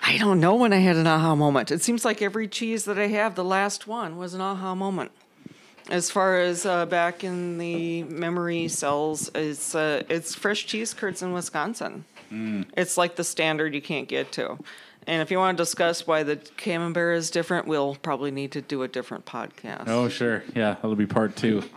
[0.03, 1.71] I don't know when I had an aha moment.
[1.71, 5.13] It seems like every cheese that I have, the last one was an aha moment.
[5.89, 11.23] As far as uh, back in the memory cells, it's uh, it's fresh cheese curds
[11.23, 12.05] in Wisconsin.
[12.77, 14.59] It's like the standard you can't get to.
[15.07, 18.61] And if you want to discuss why the camembert is different, we'll probably need to
[18.61, 19.85] do a different podcast.
[19.87, 20.45] Oh, sure.
[20.55, 21.63] Yeah, that'll be part two.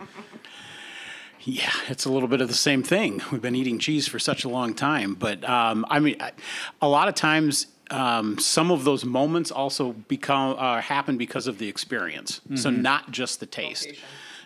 [1.44, 3.20] Yeah, it's a little bit of the same thing.
[3.32, 6.30] We've been eating cheese for such a long time, but um, I mean, I,
[6.80, 7.66] a lot of times.
[7.92, 13.10] Um, some of those moments also become uh, happen because of the experience, so not
[13.10, 13.88] just the taste.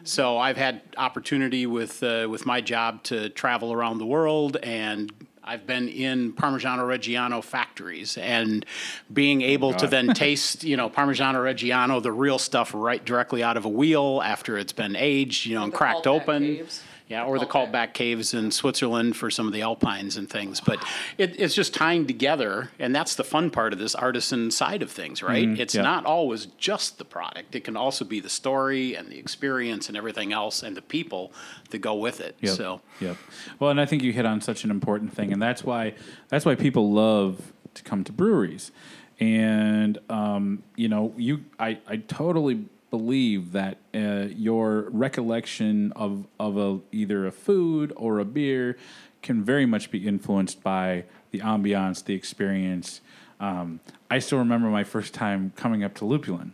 [0.04, 5.12] So I've had opportunity with uh, with my job to travel around the world, and
[5.44, 8.66] I've been in Parmigiano Reggiano factories, and
[9.12, 13.56] being able to then taste, you know, Parmigiano Reggiano, the real stuff, right directly out
[13.56, 16.42] of a wheel after it's been aged, you know, and the cracked Kaltbach open.
[16.42, 16.82] caves.
[17.08, 17.70] Yeah, or the Kaltbach.
[17.70, 20.60] Kaltbach caves in Switzerland for some of the alpines and things.
[20.60, 20.84] But
[21.16, 24.90] it, it's just tying together, and that's the fun part of this artisan side of
[24.90, 25.48] things, right?
[25.58, 25.82] it's yeah.
[25.82, 29.96] not always just the product; it can also be the story and the experience and
[29.96, 31.32] everything else, and the people
[31.70, 32.36] that go with it.
[32.40, 32.56] Yep.
[32.56, 33.16] So, Yep.
[33.60, 35.94] Well, and I think you hit on such an important thing, and that's why
[36.28, 38.72] that's why people love to come to breweries.
[39.20, 46.57] And um, you know, you I, I totally believe that uh, your recollection of of
[46.57, 48.77] a either a food or a beer
[49.22, 53.01] can very much be influenced by the ambiance, the experience.
[53.40, 56.53] Um, I still remember my first time coming up to Lupulin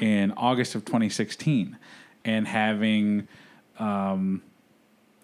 [0.00, 1.76] in August of 2016,
[2.24, 3.28] and having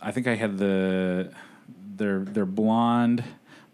[0.00, 1.32] I think I had the
[1.96, 3.24] they're they're blonde,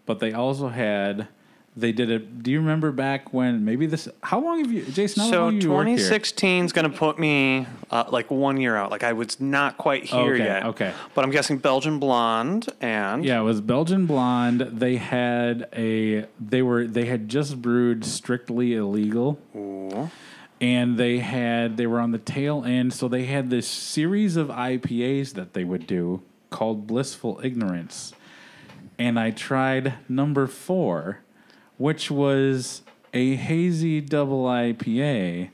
[0.05, 1.27] but they also had
[1.77, 2.41] they did it.
[2.41, 4.07] Do you remember back when maybe this?
[4.23, 5.23] How long have you, Jason?
[5.23, 5.97] How so long have you worked here?
[5.97, 8.91] 2016 is going to put me uh, like one year out.
[8.91, 10.65] Like I was not quite here Okay, yet.
[10.67, 10.93] okay.
[11.13, 14.61] But I'm guessing Belgian blonde and Yeah, it was Belgian blonde.
[14.61, 19.39] They had a they were they had just brewed strictly illegal.
[19.55, 20.09] Ooh.
[20.61, 24.47] And they had they were on the tail end, so they had this series of
[24.47, 28.13] IPAs that they would do called Blissful Ignorance.
[28.97, 31.19] And I tried number 4,
[31.77, 32.81] which was
[33.13, 35.49] a hazy double IPA.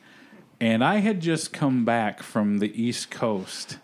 [0.60, 3.78] And I had just come back from the East Coast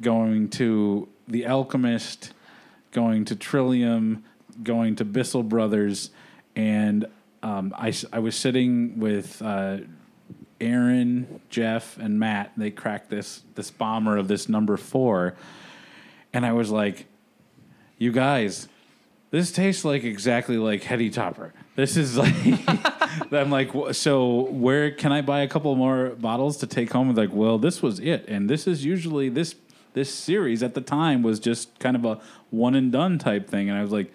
[0.00, 2.32] going to The Alchemist,
[2.92, 4.24] going to Trillium,
[4.62, 6.10] going to Bissell Brothers,
[6.54, 7.06] and
[7.42, 9.78] um, I, I was sitting with uh,
[10.60, 12.52] Aaron, Jeff, and Matt.
[12.56, 15.34] They cracked this this bomber of this number four,
[16.32, 17.06] and I was like,
[17.98, 18.68] "You guys,
[19.30, 21.52] this tastes like exactly like Heady Topper.
[21.74, 22.34] This is like."
[23.32, 27.14] I'm like, so where can I buy a couple more bottles to take home?
[27.14, 29.54] Like, well, this was it, and this is usually this
[29.94, 33.70] this series at the time was just kind of a one and done type thing,
[33.70, 34.12] and I was like,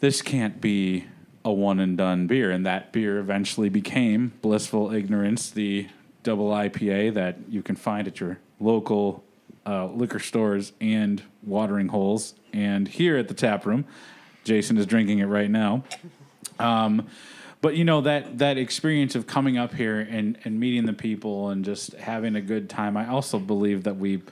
[0.00, 1.06] this can't be
[1.44, 2.50] a one and done beer.
[2.50, 5.88] And that beer eventually became Blissful Ignorance, the
[6.22, 9.24] double IPA that you can find at your local
[9.66, 12.34] uh, liquor stores and watering holes.
[12.52, 13.84] And here at the tap room,
[14.44, 15.84] Jason is drinking it right now.
[16.58, 17.06] Um,
[17.60, 21.50] but you know that that experience of coming up here and, and meeting the people
[21.50, 22.96] and just having a good time.
[22.96, 24.22] I also believe that we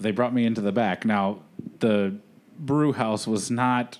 [0.00, 1.04] they brought me into the back.
[1.04, 1.40] Now
[1.80, 2.16] the
[2.58, 3.98] brew house was not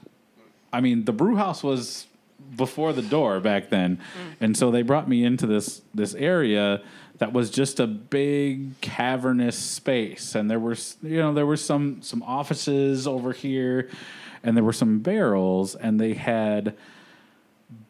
[0.73, 2.07] I mean, the brew house was
[2.55, 3.99] before the door back then,
[4.41, 6.83] and so they brought me into this this area
[7.19, 12.03] that was just a big cavernous space, and there was you know there were some
[12.03, 13.89] some offices over here,
[14.43, 16.77] and there were some barrels, and they had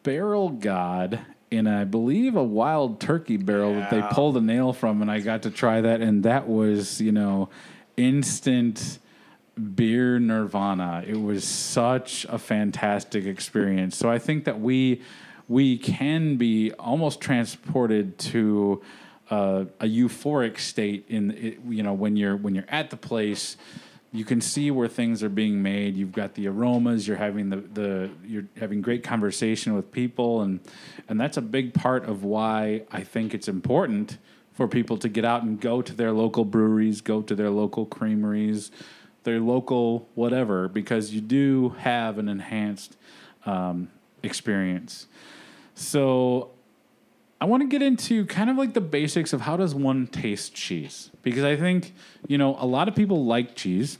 [0.03, 1.19] barrel god
[1.51, 5.19] in I believe a wild turkey barrel that they pulled a nail from, and I
[5.19, 7.49] got to try that, and that was you know
[7.95, 8.99] instant
[9.75, 11.03] beer nirvana.
[11.05, 13.97] It was such a fantastic experience.
[13.97, 15.01] So I think that we
[15.47, 18.81] we can be almost transported to
[19.29, 23.57] uh, a euphoric state in you know when you're when you're at the place
[24.13, 25.97] you can see where things are being made.
[25.97, 30.59] You've got the aromas you're having the, the you're having great conversation with people and
[31.09, 34.17] and that's a big part of why I think it's important
[34.53, 37.85] for people to get out and go to their local breweries go to their local
[37.85, 38.71] creameries
[39.27, 42.95] their local whatever because you do have an enhanced
[43.45, 43.89] um,
[44.23, 45.07] experience.
[45.75, 46.51] So
[47.39, 50.55] I want to get into kind of like the basics of how does one taste
[50.55, 51.93] cheese because I think
[52.27, 53.99] you know a lot of people like cheese,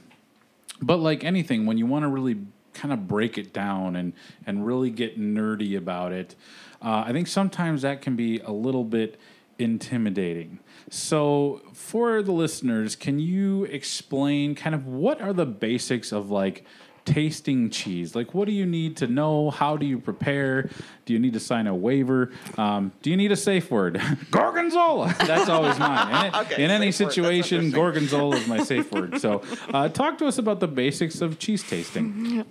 [0.82, 2.38] but like anything, when you want to really
[2.74, 4.12] kind of break it down and
[4.46, 6.34] and really get nerdy about it,
[6.82, 9.18] uh, I think sometimes that can be a little bit
[9.58, 10.60] intimidating.
[10.90, 16.64] So, for the listeners, can you explain kind of what are the basics of like
[17.08, 18.14] tasting cheese?
[18.14, 19.50] Like, what do you need to know?
[19.50, 20.68] How do you prepare?
[21.06, 22.30] Do you need to sign a waiver?
[22.56, 24.00] Um, do you need a safe word?
[24.30, 25.14] Gorgonzola.
[25.18, 26.32] That's always mine.
[26.52, 29.20] In, in any situation, Gorgonzola is my safe word.
[29.20, 29.42] So,
[29.72, 32.44] uh, talk to us about the basics of cheese tasting.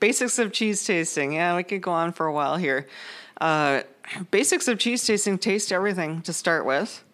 [0.00, 1.32] Basics of cheese tasting.
[1.32, 2.86] Yeah, we could go on for a while here.
[3.40, 3.82] Uh,
[4.30, 7.04] basics of cheese tasting taste everything to start with.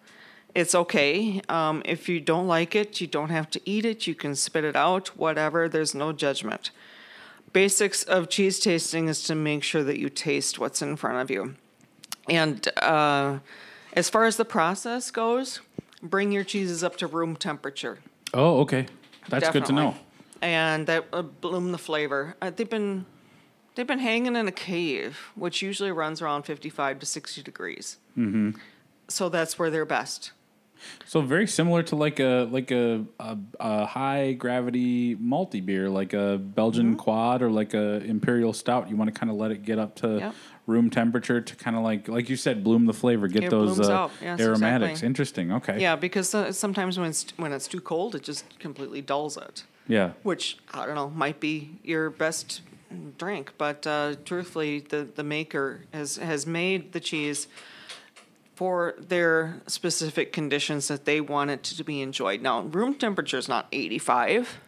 [0.55, 1.41] It's okay.
[1.49, 4.07] Um, if you don't like it, you don't have to eat it.
[4.07, 5.67] You can spit it out, whatever.
[5.67, 6.71] There's no judgment.
[7.51, 11.29] Basics of cheese tasting is to make sure that you taste what's in front of
[11.29, 11.55] you.
[12.29, 13.39] And uh,
[13.93, 15.59] as far as the process goes,
[16.01, 17.99] bring your cheeses up to room temperature.
[18.33, 18.87] Oh, okay.
[19.27, 19.95] That's good to know.
[20.41, 22.35] And that will bloom the flavor.
[22.41, 23.05] Uh, they've been
[23.75, 27.97] they've been hanging in a cave, which usually runs around fifty five to sixty degrees.
[28.17, 28.51] Mm-hmm.
[29.07, 30.31] So that's where they're best.
[31.05, 36.13] So very similar to like a like a a, a high gravity multi beer, like
[36.13, 36.99] a Belgian Mm-hmm.
[36.99, 38.89] quad or like a imperial stout.
[38.89, 40.35] You want to kind of let it get up to Yep.
[40.67, 43.79] room temperature to kind of like like you said, bloom the flavor, get It those
[43.79, 44.09] uh.
[44.21, 44.89] Yes, aromatics.
[44.91, 45.07] exactly.
[45.07, 45.51] Interesting.
[45.53, 45.81] Okay.
[45.81, 49.63] Yeah, because uh, sometimes when it's when it's too cold, it just completely dulls it.
[49.87, 50.11] Yeah.
[50.23, 52.61] Which I don't know might be your best
[53.17, 57.47] drink, but uh, truthfully, the the maker has has made the cheese
[58.55, 62.41] for their specific conditions that they want it to be enjoyed.
[62.41, 64.59] Now, room temperature is not 85.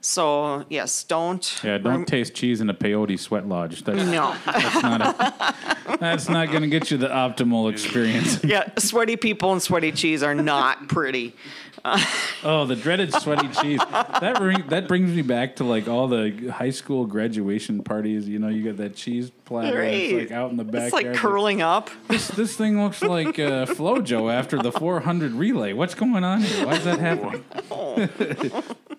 [0.00, 1.60] So, yes, don't.
[1.64, 3.82] Yeah, don't taste cheese in a peyote sweat lodge.
[3.82, 4.36] That's, No.
[4.46, 8.44] that's not a, that's not going to get you the optimal experience.
[8.44, 11.34] yeah, sweaty people and sweaty cheese are not pretty.
[12.44, 13.80] Oh, the dreaded sweaty cheese.
[13.90, 18.28] That bring, that brings me back to like all the high school graduation parties.
[18.28, 20.84] You know, you got that cheese platter that's like out in the back.
[20.84, 21.90] It's like curling up.
[22.06, 25.72] This, this thing looks like uh, FloJo after the 400 relay.
[25.72, 26.64] What's going on here?
[26.64, 27.44] Why is that happening?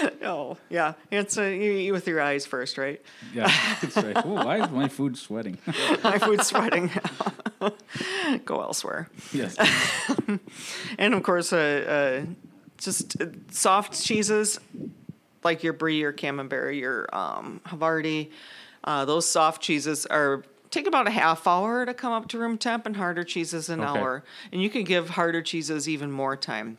[0.22, 0.94] Oh, yeah.
[1.10, 3.00] It's uh, you eat with your eyes first, right?
[3.32, 3.52] Yeah,
[3.96, 4.24] right.
[4.24, 5.58] Why is my food sweating?
[6.04, 6.90] My food's sweating.
[8.44, 9.08] Go elsewhere.
[9.32, 9.56] yes.
[10.98, 12.26] And of course, uh, uh,
[12.78, 14.60] just uh, soft cheeses
[15.42, 18.30] like your brie, your camembert, your um, Havarti.
[18.84, 22.56] Uh, those soft cheeses are take about a half hour to come up to room
[22.56, 23.88] temp, and harder cheeses an Okay.
[23.88, 24.24] hour.
[24.52, 26.78] And you can give harder cheeses even more time.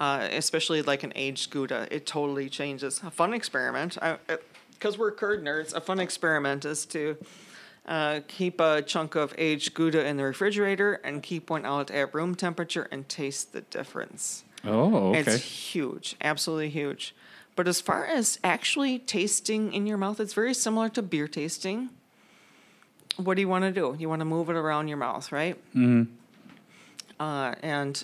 [0.00, 3.02] Uh, especially like an aged Gouda, it totally changes.
[3.04, 3.98] A fun experiment,
[4.72, 5.74] because we're curd nerds.
[5.74, 7.18] A fun experiment is to
[7.84, 12.14] uh, keep a chunk of aged Gouda in the refrigerator and keep one out at
[12.14, 14.44] room temperature and taste the difference.
[14.64, 15.20] Oh, okay.
[15.20, 17.14] It's huge, absolutely huge.
[17.54, 21.90] But as far as actually tasting in your mouth, it's very similar to beer tasting.
[23.18, 23.96] What do you want to do?
[23.98, 25.56] You want to move it around your mouth, right?
[25.74, 26.10] Mm-hmm.
[27.20, 28.02] Uh, and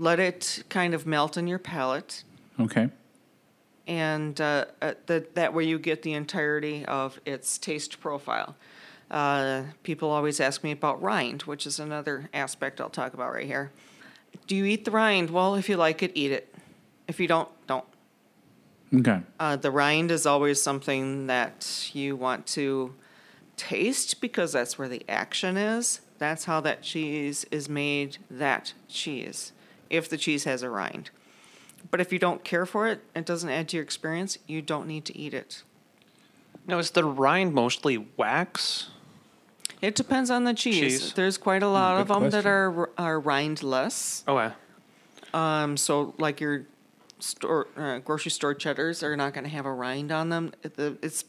[0.00, 2.24] let it kind of melt in your palate,
[2.58, 2.88] Okay.
[3.86, 8.56] and uh, uh, that that way you get the entirety of its taste profile.
[9.10, 13.46] Uh, people always ask me about rind, which is another aspect I'll talk about right
[13.46, 13.70] here.
[14.46, 15.30] Do you eat the rind?
[15.30, 16.54] Well, if you like it, eat it.
[17.08, 17.84] If you don't, don't.
[18.94, 19.20] Okay.
[19.38, 22.94] Uh, the rind is always something that you want to
[23.56, 26.00] taste because that's where the action is.
[26.18, 29.52] That's how that cheese is made that cheese,
[29.90, 31.10] if the cheese has a rind.
[31.90, 34.86] But if you don't care for it, it doesn't add to your experience, you don't
[34.86, 35.62] need to eat it.
[36.66, 38.90] Now, is the rind mostly wax?
[39.80, 41.00] It depends on the cheese.
[41.00, 41.12] Cheese.
[41.14, 44.24] There's quite a lot good of them that are are rindless.
[44.28, 44.52] Oh, yeah.
[45.32, 46.66] Um, so like your
[47.18, 50.52] store uh, grocery store cheddars are not going to have a rind on them.
[50.62, 51.24] It, the, it's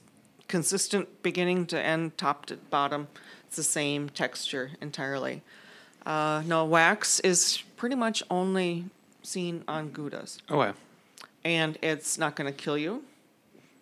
[0.48, 3.08] consistent beginning to end, top to bottom.
[3.48, 5.44] It's the same texture entirely.
[6.06, 8.86] Uh, no, wax is pretty much only
[9.24, 10.74] seen on Goudas, Oh, yeah.
[11.44, 13.04] and it's not going to kill you.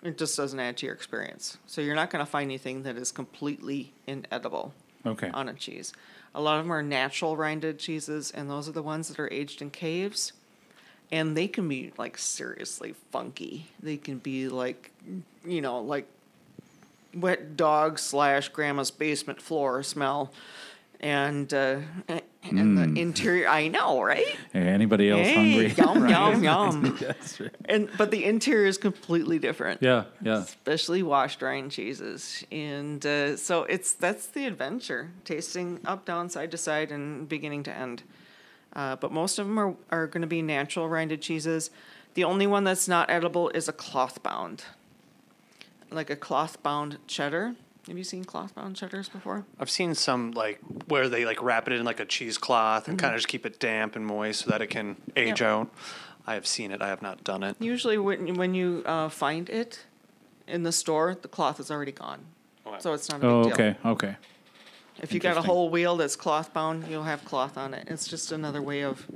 [0.04, 1.58] It just doesn't add to your experience.
[1.66, 4.74] So you're not going to find anything that is completely inedible
[5.06, 5.30] Okay.
[5.34, 5.94] on a cheese.
[6.36, 9.32] A lot of them are natural rinded cheeses, and those are the ones that are
[9.32, 10.34] aged in caves.
[11.12, 13.68] And they can be like seriously funky.
[13.82, 14.92] They can be like,
[15.44, 16.06] you know, like
[17.16, 20.32] wet dog slash grandma's basement floor smell.
[21.00, 21.78] And uh,
[22.44, 23.48] and the interior.
[23.48, 24.26] I know, right?
[24.54, 25.74] Hey, anybody else Hey, hungry?
[25.78, 26.44] yum yum
[26.84, 26.98] yum.
[27.00, 27.52] That's right.
[27.66, 29.82] And but the interior is completely different.
[29.82, 30.40] Yeah, yeah.
[30.40, 32.44] especially washed rind cheeses.
[32.52, 37.64] And uh, so it's that's the adventure, tasting up, down, side to side, and beginning
[37.64, 38.04] to end.
[38.74, 41.72] Uh, but most of them are, are going to be natural rinded cheeses.
[42.14, 44.64] The only one that's not edible is a cloth bound,
[45.90, 47.56] like a cloth bound cheddar.
[47.90, 49.46] Have you seen cloth bound cheddars before?
[49.60, 53.04] I've seen some like where they like wrap it in like a cheesecloth and Mm-hmm.
[53.04, 55.42] kind of just keep it damp and moist so that it can age Yep.
[55.42, 55.74] out.
[56.28, 56.82] I have seen it.
[56.84, 57.56] I have not done it.
[57.60, 59.86] Usually, when when you uh, find it
[60.48, 62.26] in the store, the cloth is already gone,
[62.68, 62.78] Okay.
[62.80, 63.54] so it's not a big Oh, deal.
[63.54, 64.16] okay, okay.
[65.02, 67.88] If you got a whole wheel that's cloth bound, you'll have cloth on it.
[67.90, 69.08] It's just another way of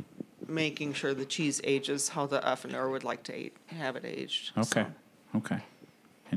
[0.48, 4.52] making sure the cheese ages how the affineur would like to age, have it aged.
[4.58, 4.86] Okay,
[5.34, 5.60] So, okay.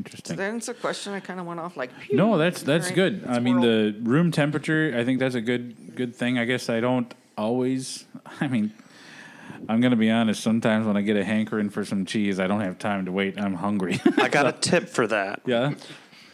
[0.04, 0.36] So Interesting.
[0.36, 1.90] that's a question I kind of went off like.
[2.00, 2.16] pew.
[2.16, 3.24] No, that's that's Alright, good.
[3.28, 3.92] I mean, squirrel.
[3.92, 4.94] the room temperature.
[4.96, 6.38] I think that's a good good thing.
[6.38, 8.04] I guess I don't always.
[8.40, 8.72] I mean,
[9.68, 10.42] I'm gonna be honest.
[10.42, 13.40] Sometimes when I get a hankering for some cheese, I don't have time to wait.
[13.40, 14.00] I'm hungry.
[14.18, 15.40] I got a tip for that.
[15.46, 15.74] yeah.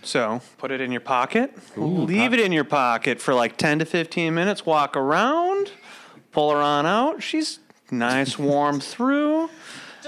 [0.04, 1.56] So put it in your pocket.
[1.76, 4.66] leave it in your pocket for like 10 to 15 minutes.
[4.66, 5.70] Walk around.
[6.32, 7.22] Pull her on out.
[7.22, 7.60] She's
[7.90, 9.48] nice, warm through.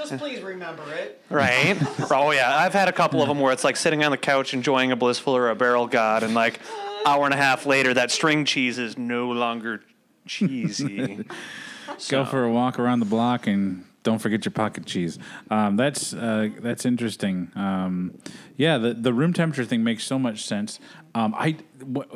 [0.08, 1.22] Just please remember it.
[1.30, 1.76] Right?
[2.10, 4.54] oh yeah, I've had a couple of them where it's like sitting on the couch
[4.54, 6.60] enjoying a blissful or a barrel god, and like
[7.06, 9.82] hour and a half later, that string cheese is no longer
[10.26, 11.24] cheesy.
[12.08, 15.18] Go for a walk around the block and don't forget your pocket cheese.
[15.50, 17.50] Um, that's uh, that's interesting.
[17.56, 18.16] Um,
[18.56, 20.78] yeah, the the room temperature thing makes so much sense.
[21.14, 21.56] Um, I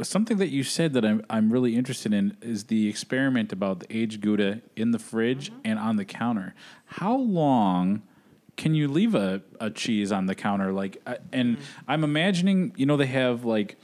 [0.02, 3.96] something that you said that I'm I'm really interested in is the experiment about the
[3.96, 6.54] aged Gouda in the fridge and on the counter.
[6.86, 8.02] How long?
[8.56, 12.86] Can you leave a, a cheese on the counter like uh, and I'm imagining you
[12.86, 13.76] know they have like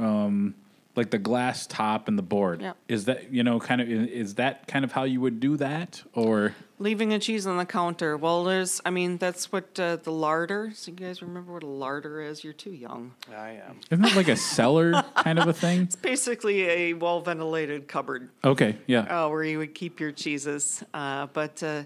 [0.00, 0.56] um
[0.96, 2.60] like the glass top and the board.
[2.60, 2.72] Yeah.
[2.88, 6.02] Is that you know kind of is that kind of how you would do that
[6.14, 8.16] or Leaving a cheese on the counter.
[8.16, 8.80] Well, there's.
[8.86, 10.70] I mean, that's what uh, the larder.
[10.74, 12.44] So you guys remember what a larder is?
[12.44, 13.14] You're too young.
[13.36, 13.80] I am.
[13.90, 15.82] isn't that like a cellar kind of a thing?
[15.88, 19.24] It's basically, a well ventilated cupboard Okay, yeah.
[19.24, 20.84] uh, where you would keep your cheeses.
[20.94, 21.82] Uh, but uh,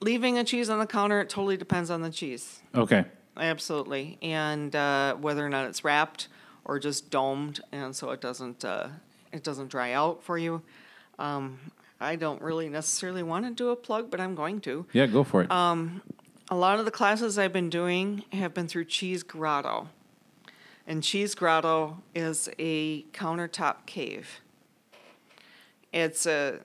[0.00, 2.60] leaving a cheese on the counter, it totally depends on the cheese.
[2.74, 3.04] Okay.
[3.36, 6.28] Absolutely, and uh, whether or not it's wrapped
[6.64, 8.88] or just domed, and so it doesn't uh,
[9.32, 10.62] it doesn't dry out for you.
[11.18, 11.58] Um,
[12.02, 14.86] I don't really necessarily want to do a plug, but I'm going to.
[14.92, 15.48] Yeah, go for it.
[16.50, 19.88] A lot of the classes I've been doing have been through Cheese Grotto,
[20.86, 24.40] and Cheese Grotto is a countertop cave.
[25.92, 26.58] It's uh,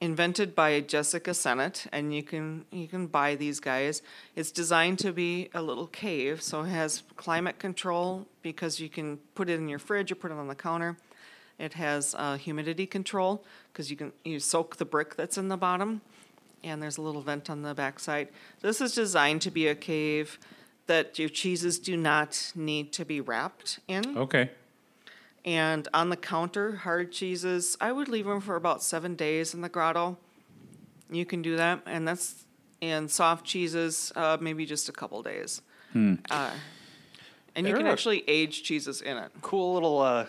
[0.00, 4.02] invented by Jessica Sennett, and you can you can buy these guys.
[4.36, 9.16] It's designed to be a little cave, so it has climate control because you can
[9.34, 10.96] put it in your fridge or put it on the counter.
[11.58, 13.44] It has uh, humidity control
[13.78, 16.00] because you can you soak the brick that's in the bottom,
[16.64, 18.26] and there's a little vent on the backside.
[18.60, 20.40] This is designed to be a cave
[20.88, 24.18] that your cheeses do not need to be wrapped in.
[24.18, 24.50] okay.
[25.44, 29.60] And on the counter, hard cheeses, I would leave them for about seven days in
[29.60, 30.18] the grotto.
[31.08, 32.44] You can do that, and that's
[32.82, 35.62] and soft cheeses, uh, maybe just a couple days.
[35.94, 36.50] Uh,
[37.54, 39.30] and you can There are- actually age cheeses in it.
[39.40, 40.26] Cool little uh,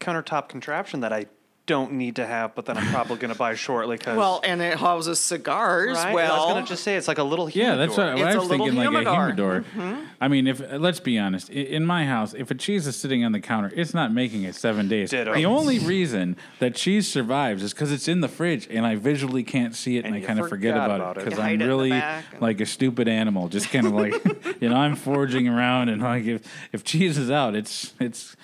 [0.00, 1.26] countertop contraption that I
[1.70, 3.96] don't need to have, but then I'm probably going to buy shortly.
[3.96, 5.96] Cause, Well, and it houses cigars.
[5.96, 6.12] right?
[6.12, 8.24] Well, I was going to just say it's like a little Yeah, that's what, humidor.
[8.26, 9.12] what I was a little thinking, like humidor.
[9.12, 9.64] a humidor.
[9.76, 10.04] Mm-hmm.
[10.20, 13.24] I mean, if let's be honest, i- in my house, if a cheese is sitting
[13.24, 15.10] on the counter, it's not making it seven days.
[15.10, 15.32] Ditto.
[15.34, 19.44] The only reason that cheese survives is because it's in the fridge, and I visually
[19.44, 21.24] can't see it, and, And I you kind of forget forgot about, about it it.
[21.26, 23.70] because You hide I'm it in the really back and- like a stupid animal, just
[23.70, 24.14] kind of like,
[24.60, 26.42] you know, I'm foraging around, and like if
[26.72, 28.36] if cheese is out, it's it's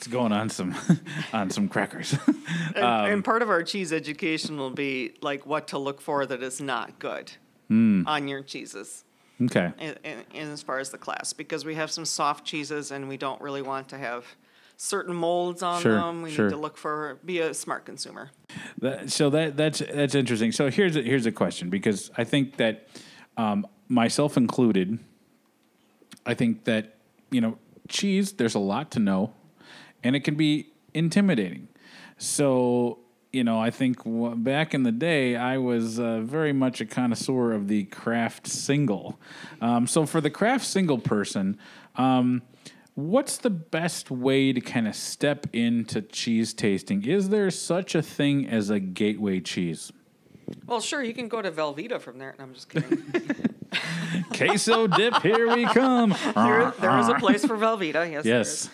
[0.00, 0.74] it's going on some
[1.34, 2.16] on some crackers.
[2.74, 6.24] and, Um, and part of our cheese education will be like what to look for
[6.24, 7.32] that is not good
[7.68, 8.02] Hmm.
[8.06, 9.04] on your cheeses.
[9.42, 9.72] okay.
[10.34, 13.40] in as far as the class because we have some soft cheeses and we don't
[13.42, 14.24] really want to have
[14.78, 16.22] certain molds on Sure, them.
[16.22, 16.46] We sure.
[16.46, 18.30] need to look for be a smart consumer.
[18.78, 20.50] That, so that that's that's interesting.
[20.52, 22.88] So here's a, here's a question because I think that
[23.36, 24.98] um, myself included,
[26.24, 26.96] I think that
[27.30, 28.32] you know cheese.
[28.32, 29.32] There's a lot to know,
[30.02, 31.68] and it can be intimidating.
[32.18, 32.98] So
[33.32, 36.86] you know, I think w- back in the day, I was uh, very much a
[36.86, 39.20] connoisseur of the Kraft single.
[39.60, 41.58] Um, so for the Kraft single person.
[41.96, 42.42] Um,
[42.94, 47.04] What's the best way to kind of step into cheese tasting?
[47.06, 49.92] Is there such a thing as a gateway cheese?
[50.66, 52.34] Well, sure, you can go to Velveeta from there.
[52.38, 53.02] No, I'm just kidding.
[54.36, 56.10] Queso dip, here we come.
[56.34, 58.10] there, there is a place for Velveeta.
[58.10, 58.24] Yes.
[58.26, 58.70] Yes.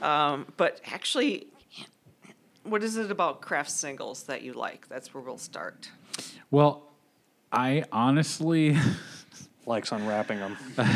[0.00, 0.06] Is.
[0.06, 1.46] Um, but actually,
[2.64, 4.88] what is it about Kraft singles that you like?
[4.88, 5.90] That's where we'll start.
[6.50, 6.88] Well,
[7.52, 8.76] I honestly,
[9.66, 10.56] Likes unwrapping them.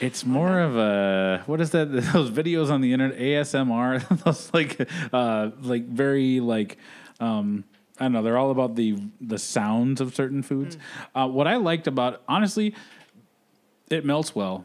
[0.00, 1.84] it's more of a what is that?
[2.12, 4.22] Those videos on the internet, ASMR.
[4.24, 6.78] those like, uh, like very like,
[7.20, 7.64] um,
[7.98, 8.22] I don't know.
[8.22, 10.78] They're all about the the sounds of certain foods.
[11.14, 12.74] Uh, what I liked about honestly,
[13.88, 14.64] it melts well.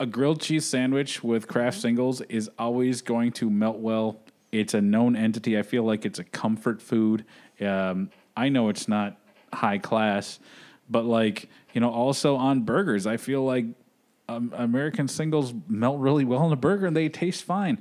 [0.00, 4.20] A grilled cheese sandwich with Kraft singles is always going to melt well.
[4.50, 5.58] It's a known entity.
[5.58, 7.24] I feel like it's a comfort food.
[7.60, 9.16] Um, I know it's not
[9.52, 10.40] high class,
[10.90, 13.66] but like you know, also on burgers, I feel like
[14.28, 17.78] um, American singles melt really well in a burger and they taste fine.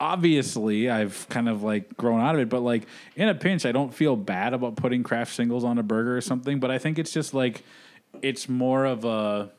[0.00, 2.86] Obviously, I've kind of like grown out of it, but like
[3.16, 6.20] in a pinch, I don't feel bad about putting Kraft singles on a burger or
[6.20, 6.60] something.
[6.60, 7.64] But I think it's just like
[8.22, 9.50] it's more of a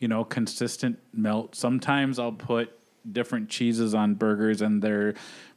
[0.00, 1.54] you know consistent melt.
[1.54, 2.76] Sometimes I'll put
[3.10, 5.14] different cheeses on burgers and they're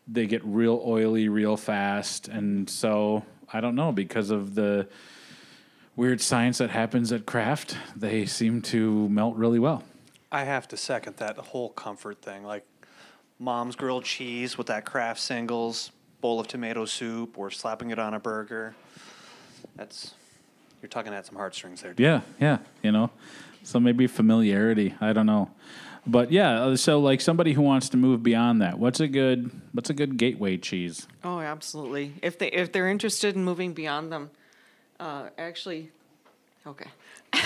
[0.08, 4.88] they get real oily real fast, and so I don't know because of the
[5.96, 9.84] weird science that happens at Kraft, they seem to melt really well.
[10.32, 12.44] I have to second that whole comfort thing.
[12.44, 12.66] Like
[13.40, 15.92] mom's grilled cheese with that Kraft singles,
[16.22, 18.76] bowl of tomato soup, or slapping it on a burger.
[19.76, 20.14] That's
[20.82, 21.94] you're talking at some heartstrings there.
[21.94, 22.04] dude.
[22.04, 23.10] Yeah, yeah, you know.
[23.64, 25.52] So maybe familiarity, I don't know.
[26.06, 29.50] But yeah, uh, so like somebody who wants to move beyond that, what's a good
[29.72, 31.08] what's a good gateway cheese?
[31.24, 32.14] Oh, absolutely.
[32.22, 34.30] If they if they're interested in moving beyond them,
[35.00, 35.92] uh, actually,
[36.68, 36.90] okay.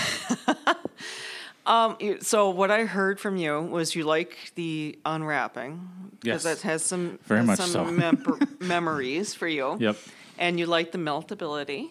[1.66, 5.88] um, so what I heard from you was you like the unwrapping
[6.20, 6.60] because Yes.
[6.60, 7.84] that has some Very has much some so.
[7.84, 9.76] mem- memories for you.
[9.78, 9.96] Yep.
[10.38, 11.90] And you like the meltability,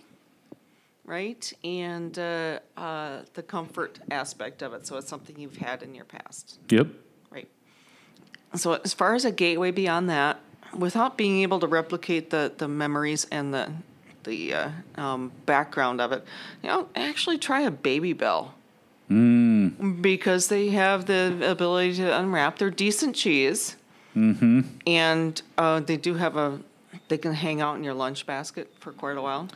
[1.08, 1.52] right?
[1.64, 4.86] And uh, uh, the comfort aspect of it.
[4.86, 6.60] So it's something you've had in your past.
[6.70, 6.88] Yep.
[7.32, 7.48] Right.
[8.54, 10.40] So as far as a gateway beyond that,
[10.78, 13.72] without being able to replicate the, the memories and the
[14.24, 16.22] the uh, um, background of it,
[16.62, 18.50] you know, actually try a Babybel.
[19.10, 20.02] Mm.
[20.02, 22.58] Because they have the ability to unwrap.
[22.58, 23.78] They're decent cheese.
[24.18, 24.62] Mm-hmm.
[24.86, 26.60] And uh, they do have a,
[27.08, 29.48] they can hang out in your lunch basket for quite a while.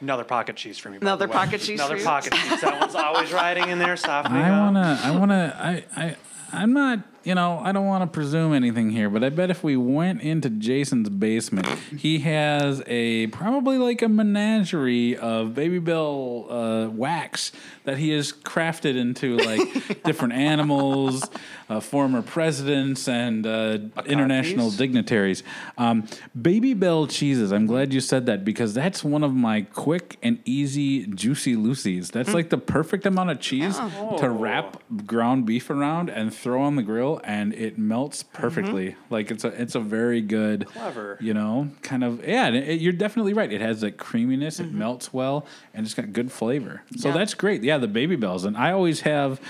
[0.00, 0.98] Another pocket cheese for me.
[0.98, 1.32] by Another way.
[1.32, 2.04] pocket cheese Another for you?
[2.04, 2.60] pocket cheese.
[2.60, 4.64] That one's always riding in there, softening I up.
[4.64, 6.16] wanna I wanna I, I
[6.52, 9.64] I'm not you know, I don't want to presume anything here, but I bet if
[9.64, 11.66] we went into Jason's basement,
[11.98, 17.50] he has a probably like a menagerie of Babybel uh, wax
[17.82, 21.28] that he has crafted into like different animals,
[21.68, 25.42] uh, former presidents, and uh, international dignitaries.
[25.78, 26.04] Um,
[26.40, 27.52] Babybel cheeses.
[27.52, 32.10] I'm glad you said that because that's one of my quick and easy juicy Lucy's.
[32.10, 33.76] That's like the perfect amount of cheese
[34.18, 38.96] to wrap ground beef around and throw on the grill, and it melts perfectly.
[39.10, 41.18] Like it's a it's a very good, Clever.
[41.20, 42.46] you know, kind of yeah.
[42.46, 43.52] and it- you're definitely right.
[43.52, 44.60] It has that creaminess.
[44.60, 46.82] It melts well, and it's got good flavor.
[46.96, 47.14] So Yeah.
[47.14, 47.62] that's great.
[47.62, 49.40] Yeah, the Babybels, and I always have.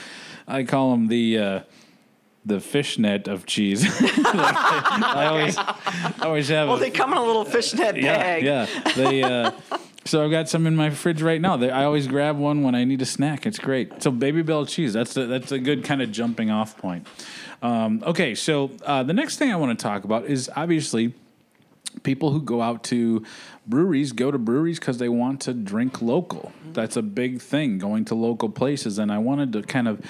[0.48, 1.38] I call them the.
[1.38, 1.60] Uh,
[2.44, 3.84] the fishnet of cheese.
[4.24, 6.68] I always, I always have.
[6.68, 8.44] Well, a- they come in a little fishnet yeah, bag.
[8.44, 8.92] yeah.
[8.94, 9.22] They.
[9.24, 9.50] Uh,
[10.06, 11.60] so I've got some in my fridge right now.
[11.60, 13.44] I always grab one when I need a snack.
[13.44, 14.02] It's great.
[14.02, 14.92] So Babybel cheese.
[14.92, 17.06] That's a, that's a good kind of jumping off point.
[17.62, 21.12] Um, okay, so uh, the next thing I want to talk about is obviously
[22.02, 23.24] people who go out to
[23.66, 26.52] breweries go to breweries because they want to drink local.
[26.72, 28.98] That's a big thing, going to local places.
[28.98, 30.00] And I wanted to kind of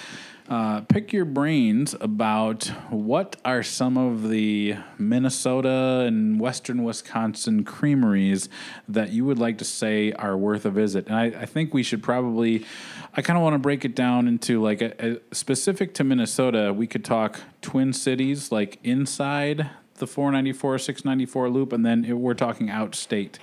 [0.49, 8.49] uh, pick your brains about what are some of the Minnesota and Western Wisconsin creameries
[8.89, 11.09] that you would like to say are worth a visit.
[11.09, 12.65] And I, I think we should probably,
[13.15, 16.73] I kind of want to break it down into like a, a specific to Minnesota.
[16.73, 22.35] We could talk Twin Cities, like inside the 494 694 loop and then it, we're
[22.35, 23.37] talking outstate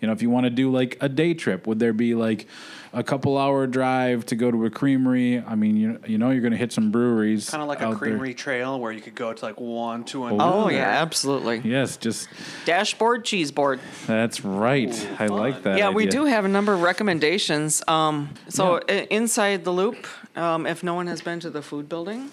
[0.00, 2.48] you know if you want to do like a day trip would there be like
[2.92, 6.40] a couple hour drive to go to a creamery i mean you, you know you're
[6.40, 7.98] going to hit some breweries Kind of like a out there.
[7.98, 11.58] creamery trail where you could go to like one, two, and Oh, yeah, absolutely.
[11.58, 12.28] yes just
[12.64, 13.78] Dashboard, cheese board.
[14.06, 17.80] that's right i like that Yeah, we do have a number of recommendations.
[17.86, 21.88] Um, so i- inside the loop, um, if no one has been to the food
[21.88, 22.30] building,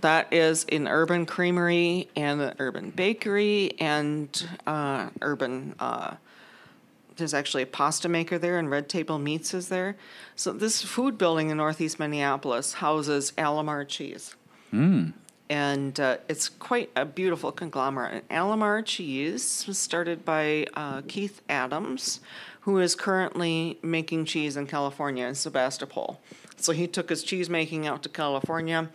[0.00, 5.74] that is an urban creamery and an urban bakery and uh, urban.
[5.80, 6.14] Uh,
[7.18, 9.96] there's actually a pasta maker there, and Red Table Meats is there.
[10.36, 14.34] So this food building in Northeast Minneapolis houses Alemar Cheese
[15.50, 18.24] and uh, it's quite a beautiful conglomerate.
[18.28, 22.20] And Alemar Cheese was started by uh, Keith Adams,
[22.60, 26.20] who is currently making cheese in California in Sebastopol.
[26.56, 28.90] So he took his cheese making out to California,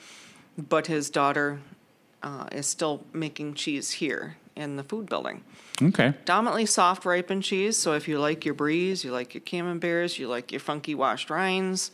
[0.58, 1.60] but his daughter
[2.22, 5.44] uh, is still making cheese here in the food building.
[5.82, 6.14] Okay.
[6.26, 7.78] Dominantly soft ripened cheese.
[7.78, 11.30] So if you like your bries, you like your camemberts, you like your funky washed
[11.30, 11.92] rinds,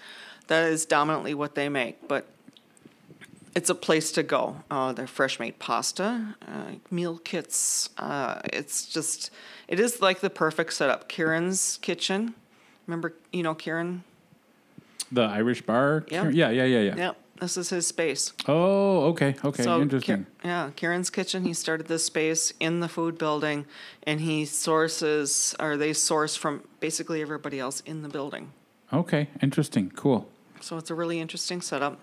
[0.47, 2.07] that is dominantly what they make.
[2.07, 2.27] But
[3.55, 4.57] it's a place to go.
[4.69, 7.89] Uh, they're fresh made pasta, uh, meal kits.
[7.97, 9.31] Uh, it's just,
[9.67, 11.07] it is like the perfect setup.
[11.07, 12.35] Kieran's kitchen.
[12.85, 14.03] Remember, you know, Kieran?
[15.11, 16.05] The Irish bar.
[16.09, 16.29] Yeah.
[16.29, 16.49] Yeah.
[16.49, 16.65] Yeah.
[16.65, 16.79] Yeah.
[16.79, 16.95] Yeah.
[16.95, 17.17] Yep.
[17.39, 18.33] This is his space.
[18.47, 19.05] Oh.
[19.11, 19.35] Okay.
[19.43, 19.63] Okay.
[19.63, 20.25] So, Interesting.
[20.25, 21.45] Ki- yeah, Kieran's Kitchen.
[21.45, 23.65] He started this space in the food building,
[24.03, 28.51] and he sources, or they source from basically everybody else in the building.
[28.91, 29.29] Okay.
[29.41, 29.91] Interesting.
[29.95, 30.27] Cool.
[30.61, 31.97] So it's a really interesting setup.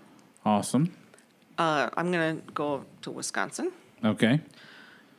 [0.45, 0.95] Awesome.
[1.59, 3.73] Uh, I'm gonna go to Wisconsin.
[4.05, 4.41] Okay.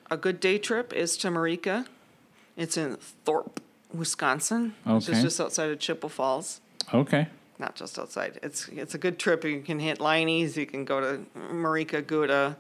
[0.10, 1.86] A good day trip is to Marieke.
[2.56, 3.60] It's in Thorp,
[3.94, 5.18] Wisconsin, which Okay.
[5.18, 6.62] is just outside of Chippewa Falls.
[6.94, 7.28] Okay.
[7.60, 8.40] Not just outside.
[8.44, 9.44] It's it's a good trip.
[9.44, 10.56] You can hit Leinie's.
[10.58, 12.56] You can go to Marieke Gouda,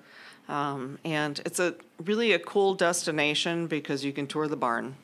[0.49, 4.95] um, and it's a really a cool destination because you can tour the barn.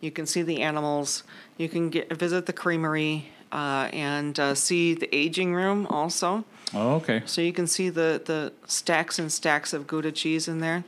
[0.00, 1.22] You can see the animals.
[1.56, 6.44] You can get visit the creamery uh, and uh, see the aging room also.
[6.74, 7.22] Oh, okay.
[7.26, 10.84] So you can see the, the stacks and stacks of Gouda cheese in there,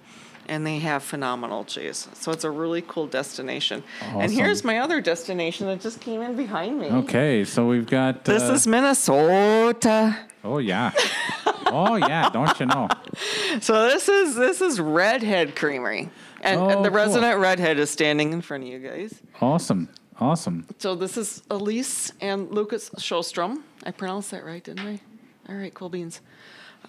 [0.49, 2.09] and they have phenomenal cheese.
[2.14, 3.82] So it's a really cool destination.
[4.03, 6.86] And here's my other destination that just came in behind me.
[6.86, 7.45] Okay.
[7.45, 8.24] So we've got.
[8.24, 10.16] This uh, is Minnesota.
[10.42, 10.92] Oh yeah.
[11.66, 12.28] oh yeah.
[12.30, 12.88] Don't you know?
[13.61, 16.97] So this is this is Redhead Creamery, and, Oh, and the cool.
[16.97, 19.20] resident redhead is standing in front of you guys.
[19.40, 19.88] Awesome.
[20.20, 20.66] Awesome.
[20.78, 23.62] So this is Alise and Lucas Sjostrom.
[23.86, 25.01] I pronounced that right, didn't I?
[25.49, 26.20] All right, cool beans.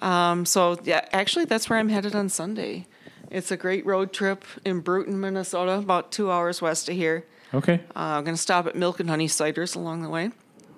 [0.02, 2.88] Um, so yeah, actually, that's where I'm headed on Sunday.
[3.36, 7.26] It's a great road trip in Brooten, Minnesota, about two hours west of here.
[7.54, 7.82] Okay.
[7.94, 10.32] Uh, I'm going to stop at Milk and Honey Ciders along the way.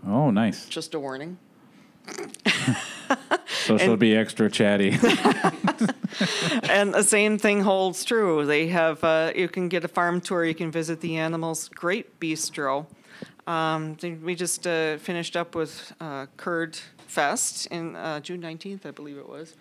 [0.08, 0.66] Oh, nice.
[0.66, 1.38] Just a warning.
[3.47, 4.91] So she'll be extra chatty.
[6.70, 8.45] and the same thing holds true.
[8.45, 10.45] They have uh, you can get a farm tour.
[10.45, 11.68] You can visit the animals.
[11.70, 12.86] Great bistro.
[13.45, 16.78] Um, we just uh, finished up with uh, Curd
[17.08, 19.53] Fest in uh, June nineteenth, I believe it was.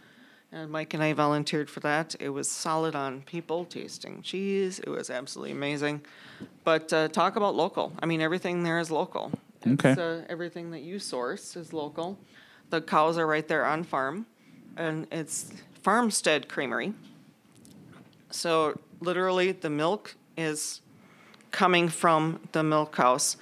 [0.52, 2.14] And Mike and I volunteered for that.
[2.20, 4.78] It was solid on people tasting cheese.
[4.78, 6.02] It was absolutely amazing.
[6.64, 7.92] But uh, talk about local.
[8.00, 9.32] I mean, everything there is local.
[9.66, 9.90] Okay.
[9.90, 12.18] It's, uh, everything that you source is local.
[12.70, 14.26] The cows are right there on farm,
[14.76, 16.94] and it's Farmstead Creamery.
[18.30, 20.80] So literally, the milk is
[21.50, 23.36] coming from the milk house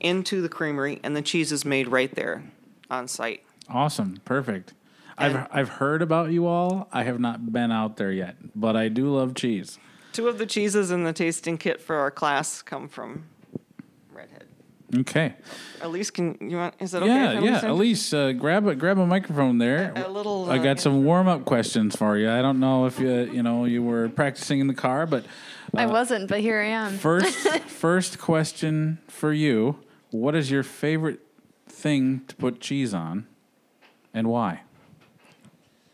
[0.00, 2.42] into the creamery, and the cheese is made right there
[2.90, 3.42] on site.
[3.68, 4.20] awesome.
[4.24, 4.72] Perfect.
[5.18, 6.88] I've And- I've heard about you all.
[6.92, 9.78] I have not been out there yet, but I do love cheese.
[10.12, 13.24] Two of the cheeses in the tasting kit for our class come from
[14.12, 14.44] Redhead.
[14.96, 15.34] Okay.
[15.80, 16.74] Alise, can you want?
[16.80, 17.08] Is it okay?
[17.08, 17.60] Yeah, yeah.
[17.60, 19.92] Alise- Alise, uh, grab a grab a microphone there.
[19.94, 22.30] A- a little, I uh, got some warm up questions for you.
[22.30, 25.24] I don't know if you you know you were practicing in the car, but
[25.76, 26.92] I wasn't, but here I am.
[26.96, 27.36] first
[27.68, 29.78] first question for you:
[30.10, 31.20] What is your favorite
[31.68, 33.26] thing to put cheese on,
[34.14, 34.62] and why?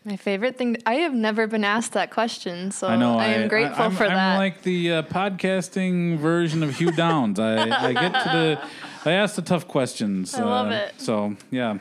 [0.06, 0.76] My favorite thing.
[0.84, 4.04] I have never been asked that question, so I know I am grateful I'm, for
[4.04, 4.36] I'm that.
[4.36, 7.38] like the uh, podcasting version of Hugh Downs.
[7.38, 8.68] I, I get to the
[9.06, 10.34] I ask the tough questions.
[10.34, 11.00] I love uh, it.
[11.00, 11.78] So yeah.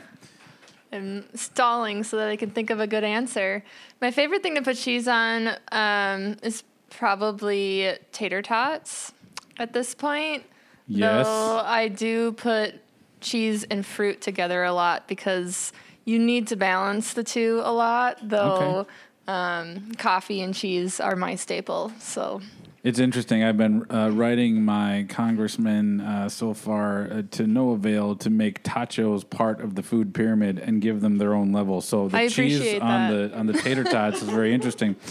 [0.90, 3.62] I'm stalling so that I can think of a good answer.
[4.00, 9.12] My favorite thing to put cheese on um, is probably tater tots
[9.58, 10.44] at this point.
[10.86, 11.26] Yes.
[11.26, 12.76] Though I do put
[13.20, 15.72] cheese and fruit together a lot because
[16.04, 18.90] you need to balance the two a lot, though Okay.
[19.28, 21.92] um, coffee and cheese are my staple.
[21.98, 22.40] So
[22.82, 23.42] It's interesting.
[23.42, 28.62] I've been uh, writing my congressman uh, so far uh, to no avail to make
[28.62, 31.80] tachos part of the food pyramid and give them their own level.
[31.80, 33.30] So the cheese on that.
[33.32, 34.96] the on the tater tots is very interesting.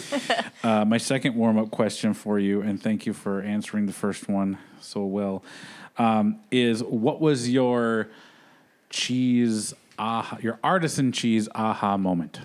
[0.63, 4.29] Uh, my second warm up question for you, and thank you for answering the first
[4.29, 5.43] one so well,
[5.97, 8.07] um, is what was your
[8.89, 12.39] cheese aha, your artisan cheese aha moment?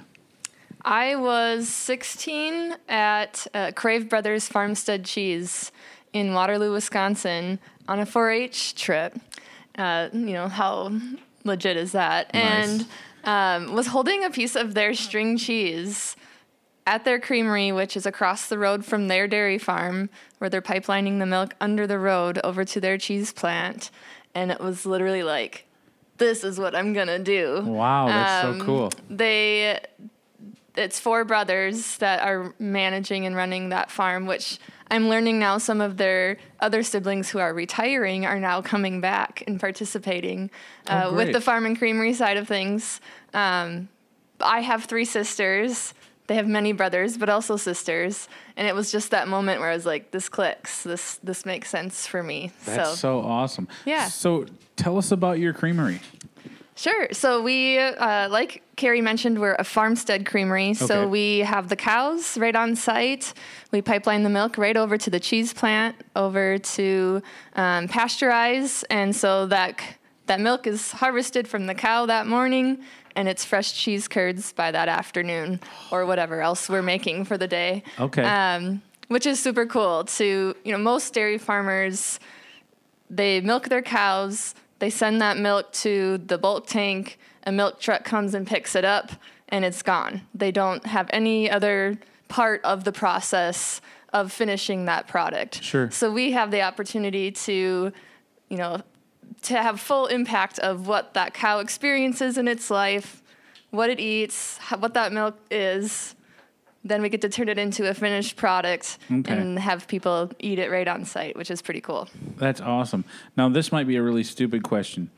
[0.82, 5.72] I was 16 at uh, Crave Brothers Farmstead Cheese
[6.12, 9.18] in Waterloo, Wisconsin, on a 4-H trip.
[9.76, 10.92] Uh, you know how
[11.44, 12.32] legit is that?
[12.32, 12.84] Nice.
[13.24, 16.16] And um, was holding a piece of their string cheese
[16.86, 21.18] at their creamery, which is across the road from their dairy farm, where they're pipelining
[21.18, 23.90] the milk under the road over to their cheese plant.
[24.34, 25.66] And it was literally like,
[26.18, 27.62] this is what I'm gonna do.
[27.64, 28.92] Wow, that's so Um, cool.
[29.08, 29.80] They,
[30.76, 34.58] it's four brothers that are managing and running that farm, which
[34.90, 39.42] I'm learning now some of their other siblings who are retiring are now coming back
[39.46, 40.50] and participating
[40.86, 41.32] uh, with Oh, great.
[41.32, 43.00] the farm and creamery side of things.
[43.34, 43.88] Um,
[44.40, 45.94] I have three sisters.
[46.28, 48.28] They have many brothers, but also sisters.
[48.58, 50.82] And it was just that moment where I was like, "This clicks.
[50.82, 53.68] This this makes sense for me." That's so, awesome.
[53.86, 54.08] Yeah.
[54.08, 56.00] So tell us about your creamery.
[56.74, 57.08] Sure.
[57.12, 60.70] So we, uh, like Kerry mentioned, we're a farmstead creamery.
[60.70, 60.74] Okay.
[60.74, 63.32] So we have the cows right on site.
[63.72, 67.22] We pipeline the milk right over to the cheese plant, over to
[67.54, 69.80] um, pasteurize, and so that
[70.26, 72.78] that milk is harvested from the cow that morning,
[73.18, 75.58] and it's fresh cheese curds by that afternoon,
[75.90, 77.82] or whatever else we're making for the day.
[77.98, 78.22] Okay.
[78.22, 80.04] Um, which is super cool.
[80.04, 82.20] To you know, most dairy farmers
[83.10, 88.04] they milk their cows, they send that milk to the bulk tank, a milk truck
[88.04, 89.10] comes and picks it up,
[89.48, 90.20] and it's gone.
[90.32, 91.98] They don't have any other
[92.28, 93.80] part of the process
[94.12, 95.62] of finishing that product.
[95.64, 95.90] Sure.
[95.90, 97.92] So we have the opportunity to,
[98.48, 98.82] you know,
[99.42, 103.22] to have full impact of what that cow experiences in its life,
[103.70, 106.14] what it eats, how, what that milk is.
[106.84, 109.32] Then we get to turn it into a finished product Okay.
[109.32, 112.08] and have people eat it right on site, which is pretty cool.
[112.36, 113.04] That's awesome.
[113.36, 115.10] Now, this might be a really stupid question.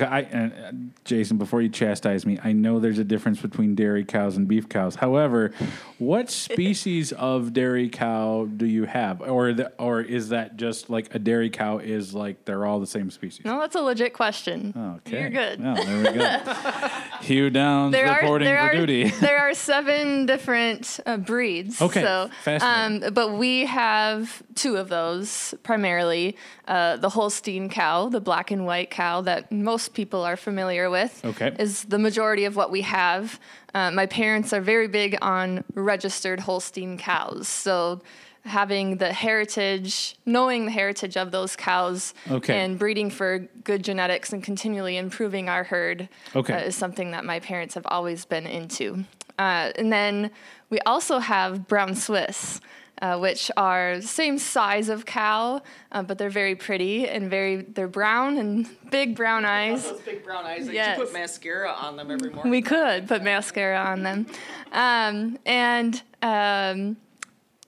[0.00, 0.72] I, uh,
[1.04, 4.68] Jason, before you chastise me, I know there's a difference between dairy cows and beef
[4.68, 4.96] cows.
[4.96, 5.52] However,
[5.98, 11.14] what species of dairy cow do you have, or the, or is that just like
[11.14, 13.44] a dairy cow is like they're all the same species?
[13.44, 14.74] No, that's a legit question.
[15.06, 15.62] Okay, You're good.
[15.62, 16.38] Well, there we go.
[17.20, 19.08] Hugh Downs There are reporting there for are duty.
[19.20, 21.80] there are seven different uh, breeds.
[21.80, 22.28] Okay, so
[22.60, 28.66] um, but we have two of those primarily: uh, the Holstein cow, the black and
[28.66, 31.20] white cow that most people are familiar with.
[31.24, 31.54] Okay.
[31.58, 33.38] is the majority of what we have.
[33.74, 38.00] Uh, my parents are very big on registered Holstein cows, so.
[38.44, 42.56] Having the heritage, knowing the heritage of those cows, Okay.
[42.64, 46.52] and breeding for good genetics and continually improving our herd Okay.
[46.54, 49.04] uh, is something that my parents have always been into.
[49.36, 50.30] Uh, and then
[50.70, 52.60] we also have brown Swiss,
[53.02, 55.60] uh, which are same size of cow,
[55.92, 59.84] uh, but they're very pretty and very they're brown and big brown eyes.
[59.84, 60.68] Those big brown eyes.
[60.68, 60.98] Yes.
[60.98, 62.50] You put mascara on them every morning.
[62.50, 64.26] We could put mascara on them.
[64.72, 66.96] Um, and um,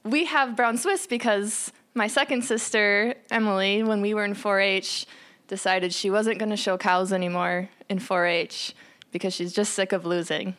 [0.05, 5.07] we have brown Swiss because my second sister, Emily, when we were in 4 H,
[5.49, 8.75] decided she wasn't going to show cows anymore in 4 H
[9.11, 10.57] because she's just sick of losing.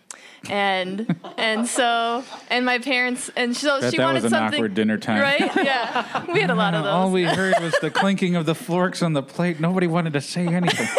[0.49, 4.59] And and so and my parents and so Bet she that wanted was an something
[4.59, 5.21] awkward dinner time.
[5.21, 8.45] right yeah we had a lot of those All we heard was the clinking of
[8.45, 9.59] the forks on the plate.
[9.59, 10.87] Nobody wanted to say anything.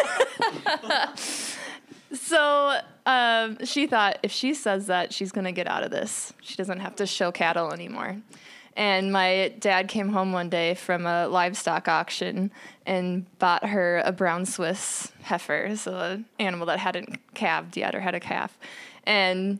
[2.12, 6.32] So um, she thought if she says that, she's going to get out of this.
[6.43, 8.16] She doesn't have to show cattle anymore.
[8.76, 12.51] And my dad came home one day from a livestock auction
[12.86, 18.01] and bought her a brown Swiss heifer, so an animal that hadn't calved yet or
[18.01, 18.57] had a calf.
[19.11, 19.58] And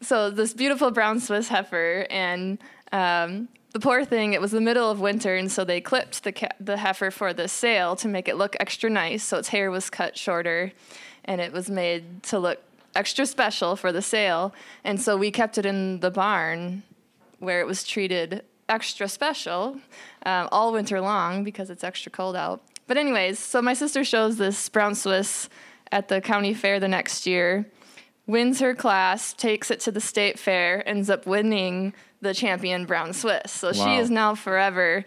[0.00, 2.56] so this beautiful brown Swiss heifer, and
[2.92, 6.32] um, the poor thing, it was the middle of winter, and so they clipped the
[6.32, 9.22] ca- the heifer for the sale to make it look extra nice.
[9.22, 10.72] So its hair was cut shorter,
[11.26, 12.62] and it was made to look
[12.94, 14.54] extra special for the sale.
[14.82, 16.82] And so we kept it in the barn
[17.38, 19.78] where it was treated extra special
[20.24, 22.62] um, all winter long because it's extra cold out.
[22.86, 25.50] But anyways, so my sister shows this brown Swiss
[25.92, 27.66] at the county fair the next year,
[28.26, 33.12] wins her class, takes it to the state fair, ends up winning the champion brown
[33.12, 33.52] Swiss.
[33.52, 35.04] So she is now forever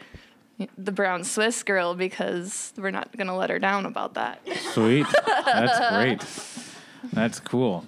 [0.78, 4.42] the brown Swiss girl because we're not going to let her down about that.
[4.74, 5.06] Sweet.
[5.46, 6.26] That's great.
[7.14, 7.86] That's cool.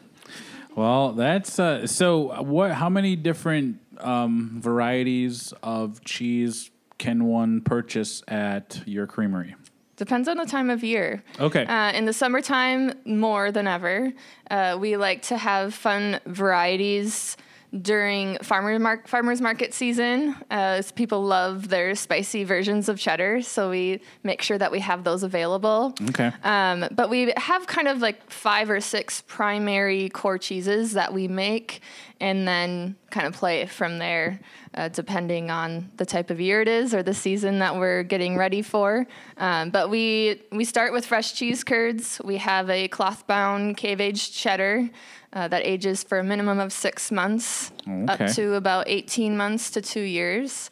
[0.73, 2.41] Well, that's uh, so.
[2.41, 2.71] What?
[2.71, 9.55] How many different um, varieties of cheese can one purchase at your creamery?
[10.01, 11.21] Depends on the time of year.
[11.39, 11.63] Okay.
[11.63, 14.11] Uh, in the summertime, more than ever.
[14.49, 17.37] Uh, we like to have fun varieties
[17.79, 20.35] during farmer mar- farmers market season.
[20.49, 24.79] Uh, as people love their spicy versions of cheddar, so we make sure that we
[24.79, 25.93] have those available.
[26.09, 26.31] okay.
[26.43, 31.27] Um, but we have kind of like five or six primary core cheeses that we
[31.27, 31.81] make
[32.19, 34.39] and then kind of play from there,
[34.75, 38.37] uh, depending on the type of year it is or the season that we're getting
[38.37, 39.07] ready for.
[39.37, 42.21] Um, but we, we start with fresh cheese curds.
[42.23, 44.89] We have a cloth bound cave aged cheddar.
[45.33, 48.25] Uh, that ages for a minimum of six months, Okay.
[48.25, 50.69] up to about 18 months to two years.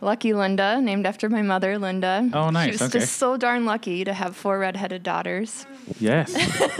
[0.00, 2.28] Lucky Linda, named after my mother, Linda.
[2.32, 2.98] Oh, nice, She was okay.
[3.00, 5.64] just so darn lucky to have four redheaded daughters.
[6.00, 6.34] yes.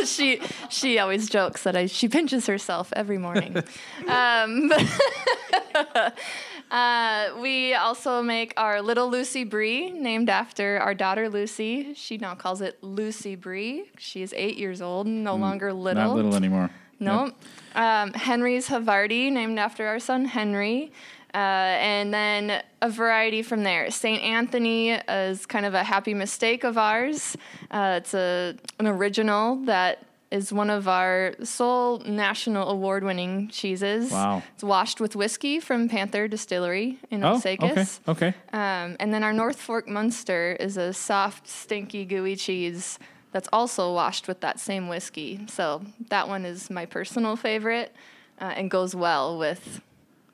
[0.12, 0.40] she
[0.70, 3.56] she always jokes that I, she pinches herself every morning.
[4.08, 4.70] um,
[6.70, 11.94] uh, we also make our little Lucy Brie, named after our daughter Lucy.
[11.94, 13.90] She now calls it Lucy Brie.
[13.98, 16.04] She is eight years old, no longer little.
[16.04, 16.70] Not little anymore.
[17.00, 17.32] No.
[17.74, 20.90] Um, Henry's Havarti, named after our son Henry.
[21.34, 23.90] Uh, and then a variety from there.
[23.90, 24.22] St.
[24.22, 27.36] Anthony is kind of a happy mistake of ours.
[27.70, 34.10] Uh, it's a, an original that is one of our sole national award winning cheeses.
[34.10, 34.42] Wow.
[34.54, 38.00] It's washed with whiskey from Panther Distillery in Oh, Osakis.
[38.08, 38.34] okay, okay.
[38.52, 42.98] Um, and then our North Fork Munster is a soft, stinky, gooey cheese
[43.32, 45.40] that's also washed with that same whiskey.
[45.48, 47.94] So that one is my personal favorite
[48.40, 49.80] uh, and goes well with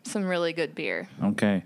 [0.04, 1.08] some really good beer.
[1.22, 1.64] Okay.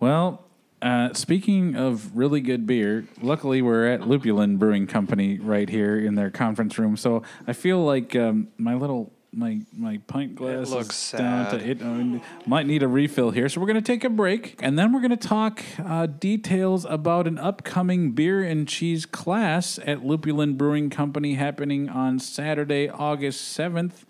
[0.00, 0.44] Well,
[0.82, 6.14] uh, speaking of really good beer, luckily we're at Lupulin Brewing Company right here in
[6.14, 6.96] their conference room.
[6.96, 11.60] So I feel like um, my little my my pint glass looks is down sad.
[11.60, 11.82] to it.
[11.82, 13.48] uh, might need a refill here.
[13.48, 16.84] So we're going to take a break, and then we're going to talk uh, details
[16.86, 23.42] about an upcoming beer and cheese class at Lupulin Brewing Company happening on Saturday, August
[23.42, 24.06] seventh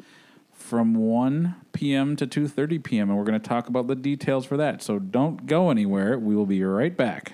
[0.53, 2.17] from 1 p.m.
[2.17, 3.09] to 2:30 p.m.
[3.11, 4.83] and we're going to talk about the details for that.
[4.83, 6.19] So don't go anywhere.
[6.19, 7.33] We will be right back.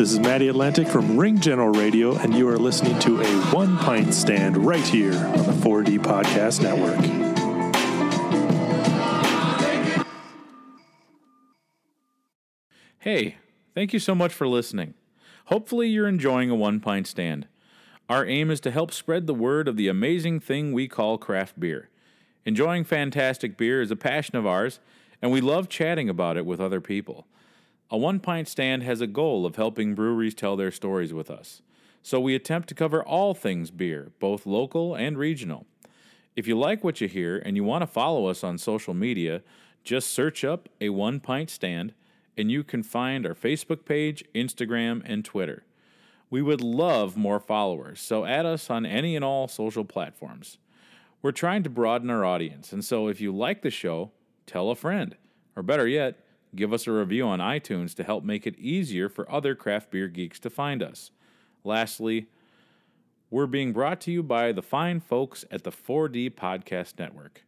[0.00, 3.76] This is Maddie Atlantic from Ring General Radio, and you are listening to a one
[3.76, 6.96] pint stand right here on the 4D Podcast Network.
[13.00, 13.36] Hey,
[13.74, 14.94] thank you so much for listening.
[15.48, 17.46] Hopefully you're enjoying a one pint stand.
[18.08, 21.60] Our aim is to help spread the word of the amazing thing we call craft
[21.60, 21.90] beer.
[22.46, 24.80] Enjoying fantastic beer is a passion of ours,
[25.20, 27.26] and we love chatting about it with other people.
[27.92, 31.60] A one pint stand has a goal of helping breweries tell their stories with us.
[32.02, 35.66] So we attempt to cover all things beer, both local and regional.
[36.36, 39.42] If you like what you hear and you want to follow us on social media,
[39.82, 41.92] just search up a one pint stand
[42.36, 45.64] and you can find our Facebook page, Instagram, and Twitter.
[46.30, 50.58] We would love more followers, so add us on any and all social platforms.
[51.22, 54.12] We're trying to broaden our audience, and so if you like the show,
[54.46, 55.16] tell a friend.
[55.56, 56.24] Or better yet,
[56.54, 60.08] give us a review on iTunes to help make it easier for other craft beer
[60.08, 61.10] geeks to find us.
[61.64, 62.26] Lastly,
[63.30, 67.44] we're being brought to you by the fine folks at the 4D Podcast Network.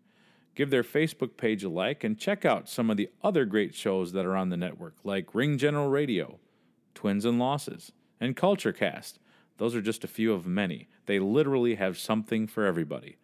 [0.55, 4.13] Give their Facebook page a like and check out some of the other great shows
[4.13, 6.39] that are on the network, like Ring General Radio,
[6.95, 9.19] Twins and Losses, and Culture Cast.
[9.57, 10.89] Those are just a few of many.
[11.07, 13.17] They literally have something for everybody.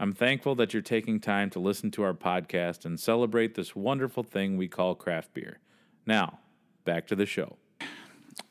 [0.00, 4.22] I'm thankful that you're taking time to listen to our podcast and celebrate this wonderful
[4.22, 5.58] thing we call craft beer.
[6.06, 6.38] Now,
[6.84, 7.56] back to the show.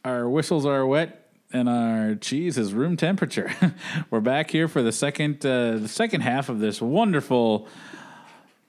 [0.04, 3.50] Our whistles are wet and our cheese is room temperature.
[4.10, 7.70] We're back here for the second uh, the second half of this wonderful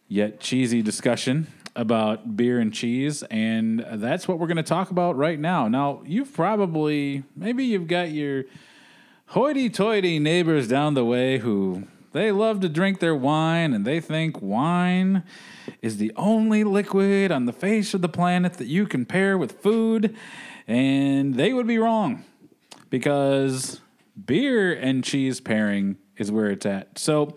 [0.07, 5.17] yet cheesy discussion about beer and cheese, and that's what we're going to talk about
[5.17, 5.69] right now.
[5.69, 8.45] Now, you've probably maybe you've got your
[9.27, 11.87] hoity-toity neighbors down the way who
[12.19, 15.23] they love to drink their wine and they think wine
[15.83, 19.61] is the only liquid on the face of the planet that you can pair with
[19.63, 20.17] food
[20.67, 22.25] and they would be wrong
[22.91, 23.81] because
[24.27, 26.99] beer and cheese pairing is where it's at.
[26.99, 27.37] So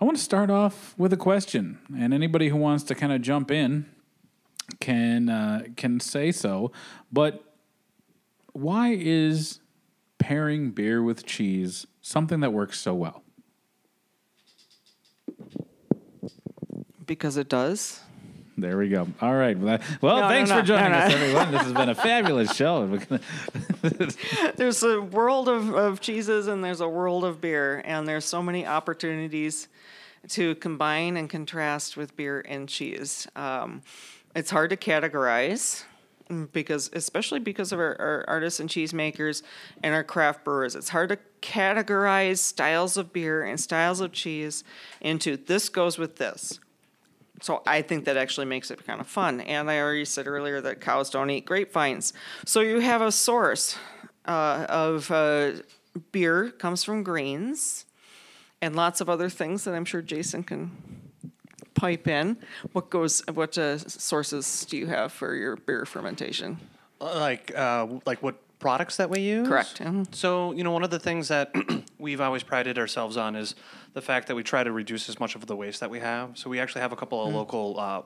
[0.00, 3.22] I want to start off with a question, and anybody who wants to kind of
[3.22, 3.86] jump in
[4.80, 6.72] can uh, can say so.
[7.10, 7.42] But
[8.52, 9.60] why is
[10.18, 13.22] pairing beer with cheese something that works so well?
[17.08, 18.00] Because it does.
[18.58, 19.06] There we go.
[19.20, 19.56] All right.
[19.56, 21.04] Well, No, no, thanks no, for joining no, no.
[21.04, 21.52] us, everyone.
[21.52, 22.86] This has been a fabulous show.
[24.56, 28.42] There's a world of, of cheeses and there's a world of beer, and there's so
[28.42, 29.68] many opportunities
[30.30, 33.28] to combine and contrast with beer and cheese.
[33.36, 33.82] Um,
[34.34, 35.84] it's hard to categorize
[36.52, 39.42] because, especially because of our, our artists and cheesemakers
[39.84, 44.64] and our craft brewers, it's hard to categorize styles of beer and styles of cheese
[45.00, 46.58] into this goes with this.
[47.40, 49.40] So I think that actually makes it kind of fun.
[49.40, 52.12] And I already said earlier that cows don't eat grapevines.
[52.44, 53.76] So you have a source
[54.24, 55.52] uh, of uh,
[56.12, 57.84] beer comes from grains
[58.60, 60.70] and lots of other things that I'm sure Jason can
[61.74, 62.36] pipe in.
[62.72, 63.22] What goes?
[63.32, 66.58] What uh, sources do you have for your beer fermentation?
[67.00, 69.46] Like, uh, like what products that we use?
[69.46, 69.80] Correct.
[69.80, 70.12] Mhm.
[70.14, 71.52] So, you know, one of the things that
[71.98, 73.54] we've always prided ourselves on is
[73.94, 76.36] the fact that we try to reduce as much of the waste that we have.
[76.36, 78.02] So we actually have a couple of local uh,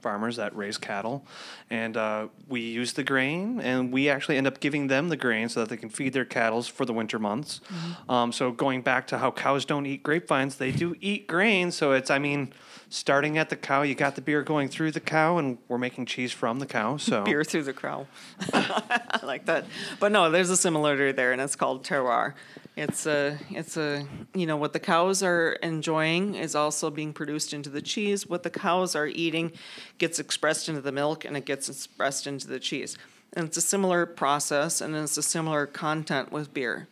[0.00, 1.26] farmers that raise cattle,
[1.68, 5.50] and uh, we use the grain, and we actually end up giving them the grain
[5.50, 7.60] so that they can feed their cattle for the winter months.
[8.08, 11.70] Um, so going back to how cows don't eat grapevines, they do eat grain.
[11.70, 12.54] So it's, I mean,
[12.90, 13.82] starting at the cow.
[13.82, 16.98] You got the beer going through the cow, and we're making cheese from the cow.
[16.98, 18.06] So beer through the cow.
[18.52, 19.64] I like that.
[19.98, 22.34] But no, there's a similarity there, and it's called terroir.
[22.76, 27.52] It's a, it's a, you know, what the cows are enjoying is also being produced
[27.52, 28.26] into the cheese.
[28.26, 29.52] What the cows are eating
[29.98, 32.98] gets expressed into the milk, and it gets expressed into the cheese.
[33.32, 36.88] And it's a similar process, and it's a similar content with beer.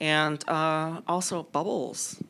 [0.00, 2.20] And uh, also bubbles.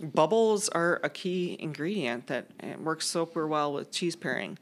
[0.00, 4.58] Bubbles are a key ingredient that uh, works super well with cheese pairing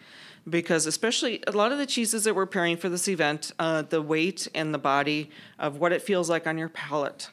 [0.48, 4.00] because especially a lot of the cheeses that we're pairing for this event, uh, the
[4.00, 7.28] weight and the body of what it feels like on your palate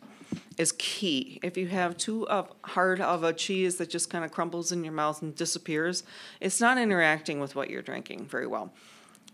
[0.57, 1.39] is key.
[1.43, 4.83] If you have too of hard of a cheese that just kind of crumbles in
[4.83, 6.03] your mouth and disappears,
[6.41, 8.73] it's not interacting with what you're drinking very well.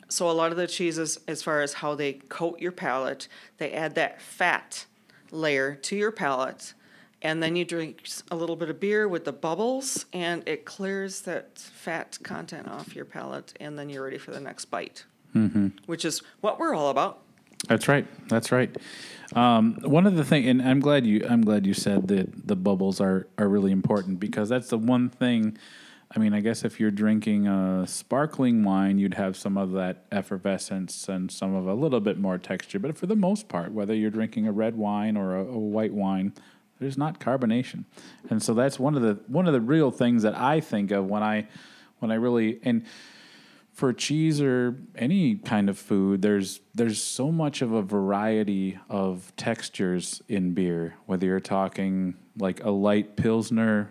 [0.10, 3.72] So a lot of the cheeses, as far as how they coat your palate, they
[3.72, 4.86] add that fat
[5.32, 6.74] layer to your palate
[7.22, 11.22] and then you drink a little bit of beer with the bubbles, and it clears
[11.22, 15.06] that fat content off your palate, and then you're ready for the next bite,
[15.36, 15.68] mm-hmm.
[15.86, 17.22] which is what we're all about.
[17.68, 18.08] That's right.
[18.30, 18.76] That's right.
[19.36, 22.56] Um, one of the thing, and I'm glad you, I'm glad you said that the
[22.56, 25.58] bubbles are are really important because that's the one thing.
[26.16, 30.06] I mean, I guess if you're drinking a sparkling wine, you'd have some of that
[30.12, 32.80] effervescence and some of a little bit more texture.
[32.80, 35.94] But for the most part, whether you're drinking a red wine or a, a white
[35.94, 36.34] wine,
[36.80, 37.86] there's not carbonation,
[38.30, 41.06] and so that's one of the one of the real things that I think of
[41.06, 41.48] when I
[42.00, 42.86] when I really and
[43.80, 49.32] for cheese or any kind of food, there's there's so much of a variety of
[49.38, 50.96] textures in beer.
[51.06, 53.90] Whether you're talking like a light pilsner,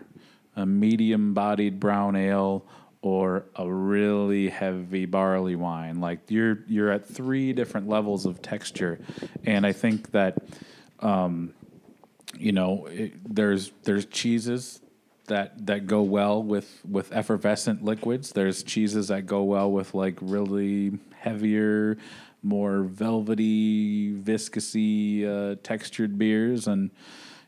[0.55, 2.67] a medium-bodied brown ale,
[3.01, 8.99] or a really heavy barley wine, like you're you're at three different levels of texture,
[9.45, 10.37] and I think that.
[10.99, 11.53] Um,
[12.39, 14.79] you know, it, there's there's cheeses
[15.27, 18.31] that that go well with with effervescent liquids.
[18.31, 21.97] There's cheeses that go well with like really heavier,
[22.41, 26.91] more velvety, viscousy uh, textured beers, and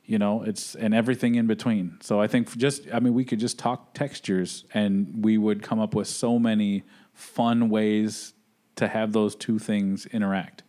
[0.06, 1.98] you know it's and everything in between.
[2.02, 5.80] So I think just I mean we could just talk textures, and we would come
[5.80, 6.84] up with so many
[7.14, 8.34] fun ways
[8.76, 10.64] to have those two things interact.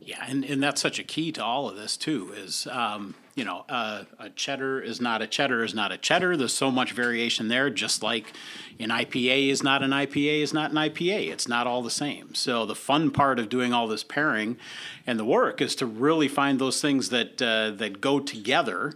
[0.00, 2.32] Yeah, and, and that's such a key to all of this too.
[2.36, 6.36] Is um, you know, uh, a cheddar is not a cheddar is not a cheddar.
[6.36, 7.68] There's so much variation there.
[7.68, 8.32] Just like
[8.78, 11.32] an IPA is not an IPA is not an IPA.
[11.32, 12.34] It's not all the same.
[12.34, 14.56] So the fun part of doing all this pairing
[15.06, 18.94] and the work is to really find those things that uh, that go together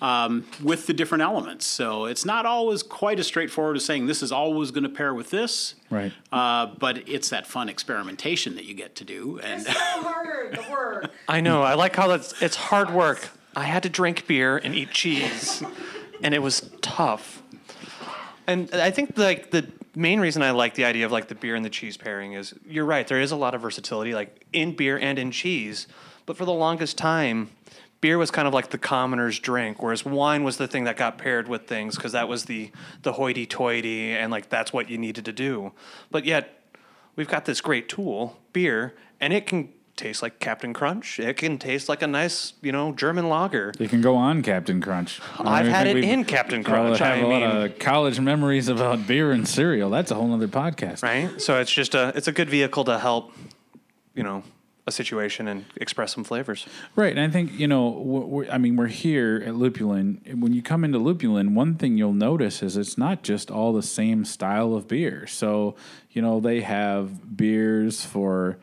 [0.00, 1.66] um, with the different elements.
[1.66, 5.14] So it's not always quite as straightforward as saying this is always going to pair
[5.14, 5.74] with this.
[5.90, 6.12] Right.
[6.32, 9.38] Uh, but it's that fun experimentation that you get to do.
[9.42, 11.12] And It's so hard, the work.
[11.28, 11.62] I know.
[11.62, 13.30] I like how that's it's hard work.
[13.56, 15.62] I had to drink beer and eat cheese,
[16.22, 17.42] and it was tough.
[18.46, 21.54] And I think like the main reason I like the idea of like the beer
[21.54, 23.08] and the cheese pairing is you're right.
[23.08, 25.86] There is a lot of versatility like in beer and in cheese,
[26.26, 27.48] but for the longest time,
[28.02, 31.16] beer was kind of like the commoner's drink, whereas wine was the thing that got
[31.16, 32.70] paired with things because that was the
[33.02, 35.72] the hoity-toity and like that's what you needed to do.
[36.10, 36.62] But yet,
[37.16, 41.18] we've got this great tool, beer, and it can taste like Captain Crunch.
[41.18, 43.72] It can taste like a nice, you know, German lager.
[43.78, 45.20] You can go on Captain Crunch.
[45.38, 47.00] I've had it in Captain Crunch.
[47.00, 49.90] I have I a lot mean, of college memories about beer and cereal.
[49.90, 51.02] That's a whole other podcast.
[51.02, 51.40] right?
[51.40, 53.32] So it's just a it's a good vehicle to help,
[54.14, 54.42] you know,
[54.86, 56.64] a situation and express some flavors.
[56.94, 60.38] Right, and I think you know, I mean, we're here at Lupulin.
[60.38, 63.82] When you come into Lupulin, one thing you'll notice is it's not just all the
[63.82, 65.26] same style of beer.
[65.26, 65.74] So,
[66.10, 68.58] you know, they have beers for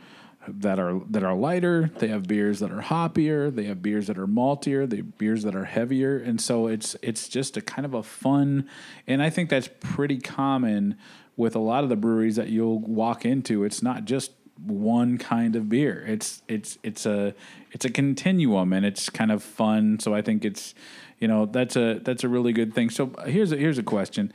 [0.48, 1.92] that are that are lighter.
[2.00, 3.54] They have beers that are hoppier.
[3.54, 4.90] They have beers that are maltier.
[4.90, 6.18] They have beers that are heavier.
[6.18, 8.70] And so it's it's just a kind of a fun,
[9.08, 10.98] and I think that's pretty common
[11.36, 13.64] with a lot of the breweries that you'll walk into.
[13.64, 14.32] It's not just
[14.66, 16.06] one kind of beer.
[16.08, 17.34] It's it's it's a
[17.72, 20.00] it's a continuum and it's kind of fun.
[20.00, 20.76] So I think it's
[21.20, 22.90] you know that's a that's a really good thing.
[22.90, 24.32] So here's a here's a question.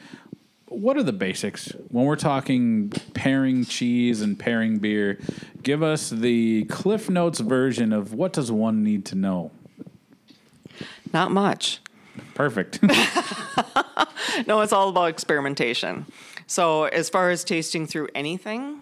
[0.69, 5.19] What are the basics when we're talking pairing cheese and pairing beer?
[5.63, 9.51] Give us the Cliff Notes version of what does one need to know.
[11.13, 11.81] Not much.
[12.35, 12.81] Perfect.
[14.47, 16.07] No, it's all about experimentation.
[16.47, 18.81] So as far as tasting through anything,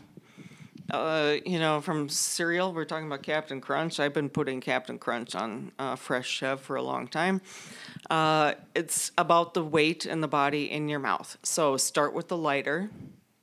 [0.91, 3.99] uh, you know, from cereal, we're talking about Captain Crunch.
[3.99, 7.41] I've been putting Captain Crunch on uh, Fresh Chev for a long time.
[8.11, 11.39] Uh, it's about the weight and the body in your mouth.
[11.43, 12.91] So start with the lighter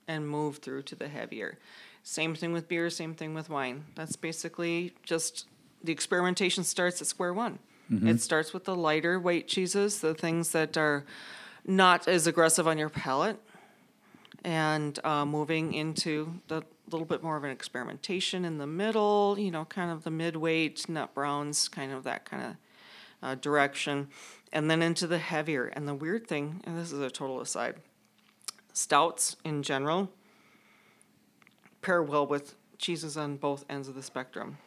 [0.08, 1.58] and move through to the heavier.
[2.04, 3.86] Same thing with beer, same thing with wine.
[3.96, 5.48] That's basically just
[5.84, 7.60] the experimentation starts at square one.
[8.10, 11.06] It starts with the lighter weight cheeses, the things that are
[11.66, 13.38] not as aggressive on your palate,
[14.44, 19.38] and uh, moving into the little bit more of an experimentation in the middle.
[19.38, 22.56] You know, kind of the mid-weight nut browns, kind of that kind of
[23.22, 24.08] uh, direction,
[24.54, 25.66] and then into the heavier.
[25.66, 27.76] And the weird thing, and this is a total aside,
[28.72, 30.10] stouts in general
[31.82, 34.58] pair well with cheeses on both ends of the spectrum.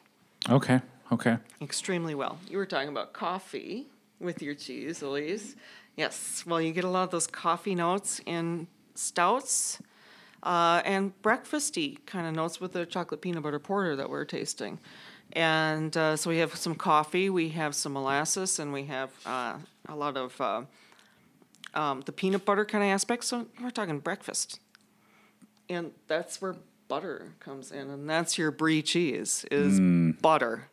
[0.51, 0.80] Okay.
[1.11, 1.39] Okay.
[1.62, 2.39] Extremely well.
[2.49, 3.87] You were talking about coffee
[4.20, 5.55] with your cheese, Alise.
[5.97, 6.45] Yes.
[6.47, 9.80] Well, you get a lot of those coffee notes in stouts
[10.43, 14.78] uh, and breakfasty kind of notes with the chocolate peanut butter porter that we're tasting.
[15.32, 19.55] And uh, so we have some coffee, we have some molasses, and we have uh,
[19.89, 20.62] a lot of uh,
[21.74, 23.24] um, the peanut butter kind of aspect.
[23.24, 24.61] So we're talking breakfast.
[25.68, 26.57] And that's where
[26.89, 29.80] butter comes in, and that's your brie cheese is
[30.20, 30.68] butter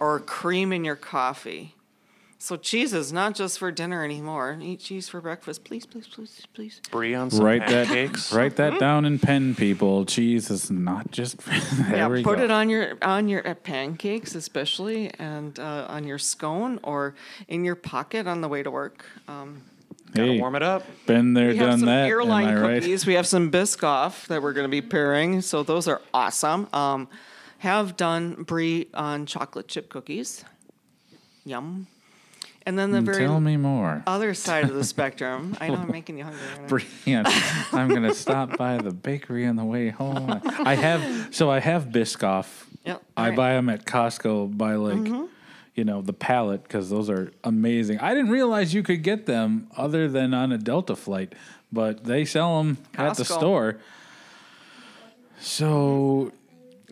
[0.00, 1.74] or cream in your coffee.
[2.44, 4.58] So cheese is not just for dinner anymore.
[4.60, 6.82] Eat cheese for breakfast, please, please, please, please.
[6.90, 7.86] Brie on some Write that.
[7.86, 8.34] pancakes.
[8.34, 10.04] Write that down in pen, people.
[10.04, 11.38] Cheese is not just.
[11.38, 12.44] there yeah, we put go.
[12.44, 17.14] it on your on your uh, pancakes, especially, and uh, on your scone or
[17.48, 19.06] in your pocket on the way to work.
[19.26, 19.62] Um,
[20.12, 20.84] Hey, Warm it up.
[21.06, 22.10] been there, we have done some that.
[22.10, 22.82] airline am I right?
[22.82, 23.06] cookies.
[23.06, 25.40] We have some Biscoff that we're going to be pairing.
[25.40, 26.68] So those are awesome.
[26.74, 27.08] Um,
[27.60, 30.44] have done brie on chocolate chip cookies.
[31.46, 31.86] Yum.
[32.66, 34.02] And then the very Mm, Tell me more.
[34.06, 35.54] other side of the spectrum.
[35.60, 36.40] I know I'm making you hungry.
[36.66, 37.28] Brilliant.
[37.74, 40.40] I'm going to stop by the bakery on the way home.
[40.44, 42.64] I have, so I have Biscoff.
[42.86, 43.36] Yep, I alright.
[43.36, 45.06] buy them at Costco by like,
[45.74, 47.98] you know, the pallet because those are amazing.
[47.98, 51.34] I didn't realize you could get them other than on a Delta flight,
[51.72, 53.38] but they sell them at the Costco.
[53.38, 53.76] store.
[55.40, 56.32] So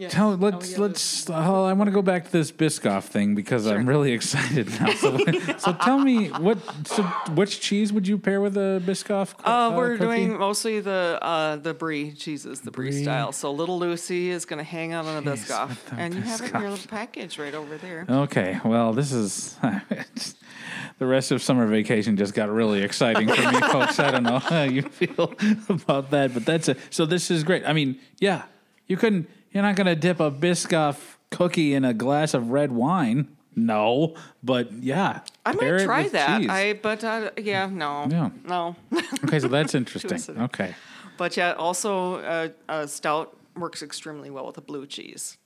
[0.02, 0.08] Yeah.
[0.08, 3.36] tell Oh, let's yeah, let's oh, I want to go back to this Biscoff thing
[3.36, 4.92] because I'm really excited now.
[4.94, 5.16] So,
[5.58, 9.34] so tell me what so which cheese would you pair with a Biscoff?
[9.44, 10.04] Uh, we're cookie?
[10.04, 13.02] doing mostly the uh, the brie cheeses, the brie, Brie.
[13.04, 13.30] style.
[13.30, 16.40] So little Lucy is going to hang out on the Jeez, Biscoff, and you have
[16.40, 18.04] it in your little package right over there.
[18.08, 19.56] Okay, well, this is
[20.98, 24.00] the rest of summer vacation just got really exciting for me, folks.
[24.00, 25.32] I don't know how you feel
[25.68, 27.06] about that, but that's a, so.
[27.06, 27.64] This is great.
[27.64, 28.42] I mean, yeah,
[28.88, 29.28] you couldn't.
[29.52, 33.28] You're not gonna dip a Biscoff cookie in a glass of red wine.
[33.54, 36.40] No, but yeah, I might try that.
[36.40, 36.48] cheese.
[36.48, 38.30] I but uh, yeah, no, Yeah.
[38.46, 38.76] no.
[39.24, 40.40] okay, so that's interesting.
[40.40, 40.74] Okay,
[41.18, 45.36] but yeah, also uh, uh, stout works extremely well with a blue cheese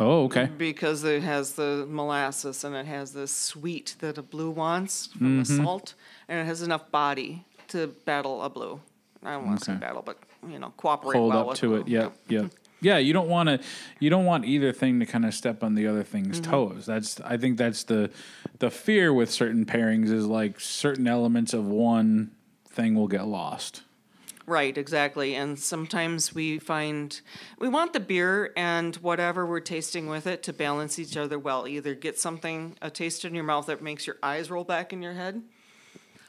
[0.00, 4.50] oh, okay, because it has the molasses and it has the sweet that a blue
[4.50, 5.58] wants from Mm-hmm.
[5.58, 5.94] the salt,
[6.28, 8.80] and it has enough body to battle a blue.
[9.22, 10.16] I don't want to say battle, but
[10.48, 11.80] you know, cooperate hold well up with to blue.
[11.80, 11.88] it.
[11.88, 12.50] Yep, yep.
[12.84, 13.60] Yeah, you don't want to.
[13.98, 16.50] You don't want either thing to kind of step on the other thing's Mm-hmm.
[16.50, 16.86] toes.
[16.86, 17.20] That's.
[17.22, 18.10] I think that's the
[18.58, 22.32] the fear with certain pairings is like certain elements of one
[22.68, 23.82] thing will get lost.
[24.46, 25.34] Right, exactly.
[25.34, 27.18] And sometimes we find
[27.58, 31.66] we want the beer and whatever we're tasting with it to balance each other well.
[31.66, 35.00] Either get something, a taste in your mouth that makes your eyes roll back in
[35.00, 35.40] your head,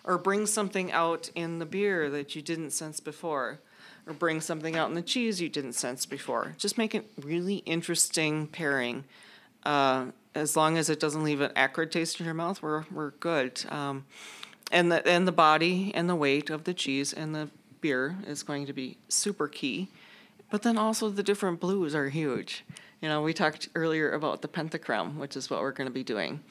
[0.05, 3.59] or bring something out in the beer that you didn't sense before,
[4.07, 6.55] or bring something out in the cheese you didn't sense before.
[6.57, 9.03] Just make it really interesting pairing.
[9.63, 13.11] Uh, as long as it doesn't leave an acrid taste in your mouth, we're, we're
[13.11, 13.63] good.
[13.69, 14.05] Um,
[14.71, 17.49] and the and the body and the weight of the cheese and the
[17.81, 19.89] beer is going to be super key.
[20.49, 22.65] But then also the different blues are huge.
[23.01, 26.03] You know, we talked earlier about the pentacreme, which is what we're going to be
[26.03, 26.41] doing.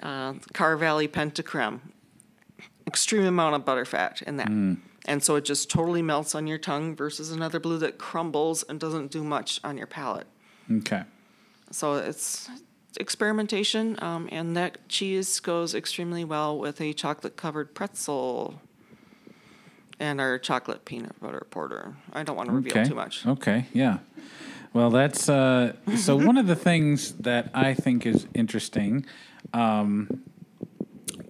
[0.00, 1.80] Uh, Carr Valley pentacreme,
[2.86, 4.48] extreme amount of butterfat in that.
[5.06, 8.78] And so it just totally melts on your tongue versus another blue that crumbles and
[8.78, 10.26] doesn't do much on your palate.
[10.70, 11.02] Okay.
[11.70, 12.50] So it's
[12.98, 18.60] experimentation, um, and that cheese goes extremely well with a chocolate covered pretzel
[19.98, 21.94] and our chocolate peanut butter porter.
[22.12, 22.88] I don't want to reveal okay.
[22.88, 23.26] too much.
[23.26, 23.66] Okay.
[23.72, 23.98] Yeah.
[24.72, 26.16] Well, that's uh, so.
[26.16, 29.04] one of the things that I think is interesting,
[29.52, 30.22] um,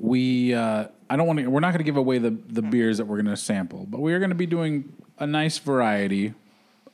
[0.00, 1.46] we uh, I don't want to.
[1.48, 4.00] We're not going to give away the the beers that we're going to sample, but
[4.00, 6.34] we are going to be doing a nice variety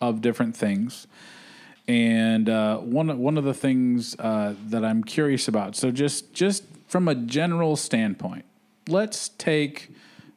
[0.01, 1.07] of different things.
[1.89, 5.77] And uh, one one of the things uh, that I'm curious about.
[5.77, 8.45] So just just from a general standpoint,
[8.89, 9.91] let's take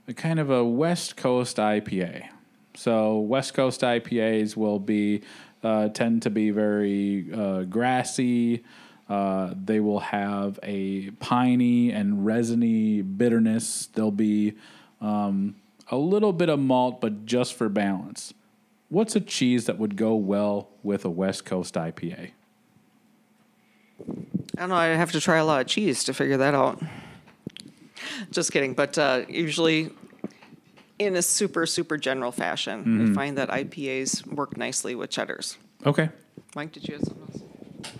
[0.07, 2.27] a kind of a West Coast IPA.
[2.75, 5.23] So West Coast IPAs will be
[5.63, 8.63] uh, tend to be very uh, grassy.
[9.09, 13.87] Uh, they will have a piney and resiny bitterness.
[13.93, 14.53] There'll be
[15.01, 15.55] um,
[15.89, 18.33] a little bit of malt, but just for balance.
[18.89, 22.31] What's a cheese that would go well with a West Coast IPA?
[23.99, 24.75] I don't know.
[24.75, 26.81] I have to try a lot of cheese to figure that out.
[28.31, 28.73] Just kidding.
[28.73, 29.91] But uh, usually,
[30.99, 32.81] in a super super general fashion.
[32.81, 33.07] Mm-hmm.
[33.07, 35.57] We find that IPAs work nicely with cheddars.
[35.85, 36.09] Okay.
[36.55, 37.93] Mike, did you have something else?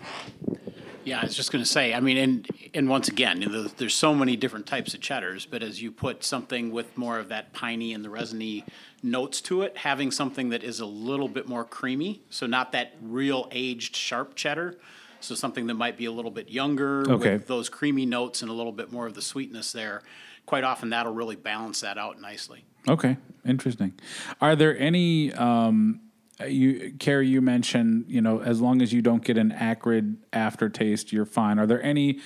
[1.09, 1.93] Yeah, I was just going to say.
[1.93, 5.45] I mean, and and once again, you know, there's so many different types of cheddars,
[5.45, 8.63] but as you put something with more of that piney and the resiny
[9.01, 12.93] notes to it, having something that is a little bit more creamy, so not that
[13.01, 14.77] real aged sharp cheddar,
[15.19, 17.33] so something that might be a little bit younger Okay.
[17.33, 20.01] with those creamy notes and a little bit more of the sweetness there.
[20.45, 22.65] Quite often, that'll really balance that out nicely.
[22.87, 23.93] Okay, interesting.
[24.41, 26.01] Are there any um
[26.47, 31.11] you Kerry you mentioned, you know, as long as you don't get an acrid aftertaste,
[31.11, 31.59] you're fine.
[31.59, 32.19] Are there any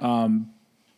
[0.00, 0.50] um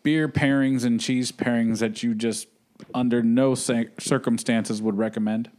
[0.03, 2.49] beer pairings and cheese pairings that you just
[2.95, 5.51] under no circumstances would recommend?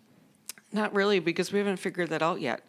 [0.71, 2.65] Not really, because we haven't figured that out yet.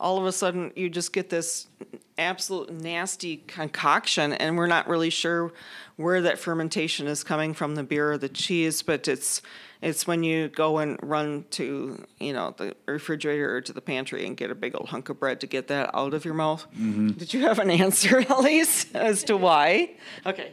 [0.00, 1.68] All of a sudden, you just get this
[2.16, 5.52] absolute nasty concoction, and we're not really sure
[5.96, 8.82] where that fermentation is coming from, the beer or the cheese.
[8.82, 9.42] But it's
[9.82, 14.26] it's when you go and run to you know the refrigerator or to the pantry
[14.26, 16.66] and get a big old hunk of bread to get that out of your mouth.
[16.72, 17.10] Mm-hmm.
[17.10, 19.90] Did you have an answer, Alise, as to why?
[20.24, 20.52] Okay.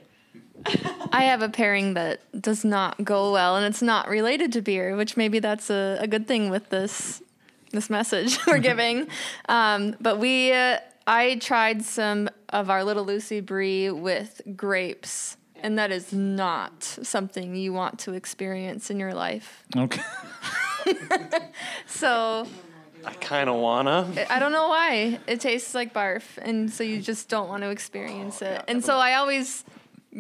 [1.12, 4.96] I have a pairing that does not go well, and it's not related to beer,
[4.96, 7.22] which maybe that's a, a good thing with this
[7.78, 9.08] this message we're giving.
[9.48, 15.78] Um, but we, uh, I tried some of our Little Lucy Brie with grapes, and
[15.78, 19.64] that is not something you want to experience in your life.
[19.76, 20.02] Okay.
[21.86, 22.48] So
[23.04, 24.08] I kind of wanna.
[24.30, 27.70] I don't know why it tastes like barf, and so you just don't want to
[27.70, 28.64] experience it.
[28.68, 29.66] And so I always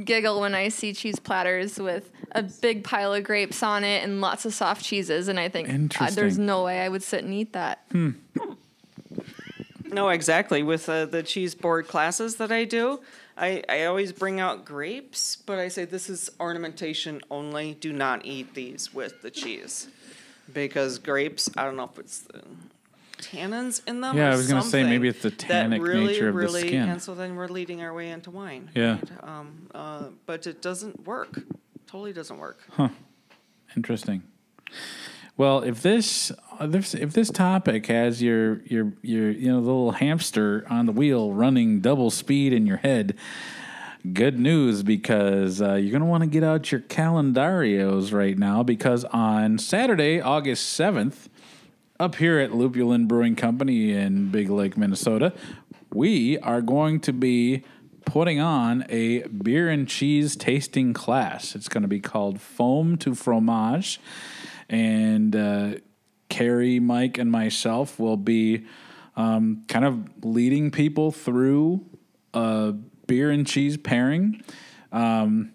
[0.04, 4.22] giggle when I see cheese platters with a big pile of grapes on it and
[4.22, 7.34] lots of soft cheeses, and I think uh, there's no way I would sit and
[7.34, 7.86] eat that.
[9.90, 10.64] No, exactly.
[10.64, 13.00] With uh, the cheese board classes that I do,
[13.38, 17.76] I, I always bring out grapes, but I say this is ornamentation only.
[17.76, 19.88] Do not eat these with the cheese.
[20.54, 22.42] Because grapes, I don't know if it's the
[23.22, 24.18] tannins in them.
[24.18, 26.90] Yeah, I was gonna say, maybe it's the tannic really, nature of the really, skin.
[26.90, 28.72] And so then we're leading our way into wine.
[28.76, 28.94] Yeah.
[28.94, 29.24] right?
[29.24, 31.42] Um, uh, but it doesn't work.
[31.88, 32.60] Totally doesn't work.
[32.72, 32.90] Huh.
[33.76, 34.24] Interesting.
[35.38, 39.92] Well, if this uh, this if this topic has your your your you know little
[39.92, 43.16] hamster on the wheel running double speed in your head,
[44.14, 48.64] good news because uh, you're going to want to get out your calendarios right now
[48.64, 51.30] because on Saturday, August seventh,
[52.00, 55.34] up here at Lupulin Brewing Company in Big Lake, Minnesota,
[55.92, 57.64] we are going to be
[58.06, 61.56] putting on a beer and cheese tasting class.
[61.56, 64.00] It's going to be called Foam to Fromage.
[64.70, 65.76] And uh,
[66.30, 68.66] Kerry, Mike, and myself will be
[69.16, 71.84] um, kind of leading people through
[72.34, 72.74] a
[73.08, 74.44] beer and cheese pairing.
[74.92, 75.52] Um,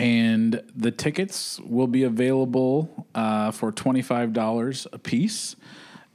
[0.00, 5.56] and the tickets will be available uh, for $25 a piece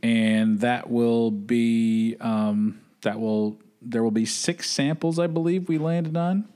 [0.03, 5.77] and that will be um, that will there will be six samples i believe we
[5.77, 6.47] landed on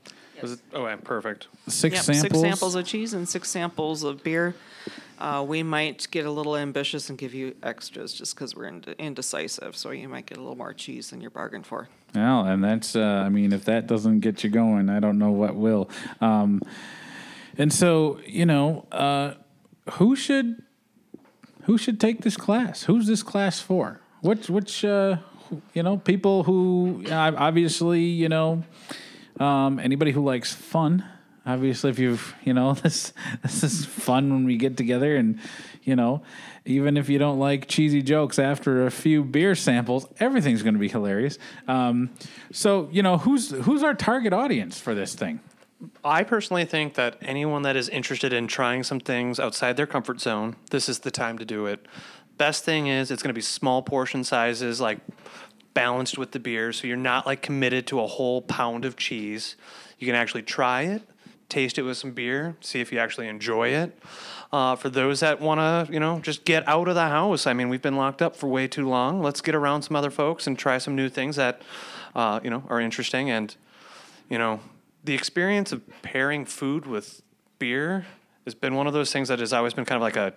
[0.42, 0.60] Was it?
[0.72, 1.46] Oh, yeah, perfect.
[1.68, 4.54] six Yep, samples Six samples of cheese and six samples of beer.
[5.18, 8.94] Uh, we might get a little ambitious and give you extras just because we're ind-
[8.98, 9.76] indecisive.
[9.76, 11.88] So you might get a little more cheese than you're bargained for.
[12.14, 15.30] well and that's uh, i mean if that doesn't get you going i don't know
[15.30, 15.88] what will
[16.20, 16.60] um,
[17.58, 19.34] and so you know uh,
[19.92, 20.62] who should
[21.64, 22.84] who should take this class?
[22.84, 24.00] Who's this class for?
[24.22, 25.16] Which which uh,
[25.74, 28.64] you know people who obviously you know
[29.38, 31.04] um, anybody who likes fun.
[31.46, 33.12] Obviously if you've you know this
[33.42, 35.38] this is fun when we get together and
[35.82, 36.22] you know
[36.66, 40.80] even if you don't like cheesy jokes after a few beer samples everything's going to
[40.80, 41.38] be hilarious.
[41.66, 42.10] Um,
[42.52, 45.40] so you know who's who's our target audience for this thing
[46.04, 50.20] I personally think that anyone that is interested in trying some things outside their comfort
[50.20, 51.86] zone, this is the time to do it.
[52.36, 54.98] Best thing is it's going to be small portion sizes, like
[55.74, 59.56] balanced with the beer, so you're not like committed to a whole pound of cheese.
[59.98, 61.02] You can actually try it,
[61.48, 63.98] taste it with some beer, see if you actually enjoy it.
[64.52, 67.46] Uh, for those that want to, you know, just get out of the house.
[67.46, 69.22] I mean, we've been locked up for way too long.
[69.22, 71.62] Let's get around some other folks and try some new things that,
[72.16, 73.54] uh, you know, are interesting and
[74.30, 74.60] you know,
[75.04, 77.22] the experience of pairing food with
[77.58, 78.06] beer
[78.44, 80.34] has been one of those things that has always been kind of like a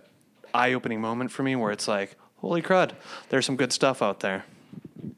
[0.54, 2.92] eye-opening moment for me where it's like, holy crud,
[3.30, 4.46] there's some good stuff out there.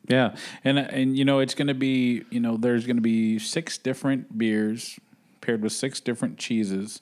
[0.07, 3.39] Yeah, and and you know it's going to be you know there's going to be
[3.39, 4.99] six different beers
[5.41, 7.01] paired with six different cheeses,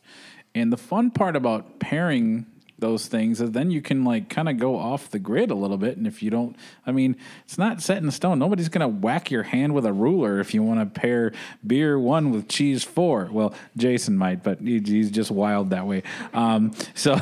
[0.55, 2.45] and the fun part about pairing
[2.79, 5.77] those things, and then you can like kind of go off the grid a little
[5.77, 5.97] bit.
[5.97, 6.55] And if you don't,
[6.85, 8.39] I mean, it's not set in stone.
[8.39, 11.31] Nobody's gonna whack your hand with a ruler if you want to pair
[11.65, 13.29] beer one with cheese four.
[13.31, 16.03] Well, Jason might, but he, he's just wild that way.
[16.33, 17.17] Um, so,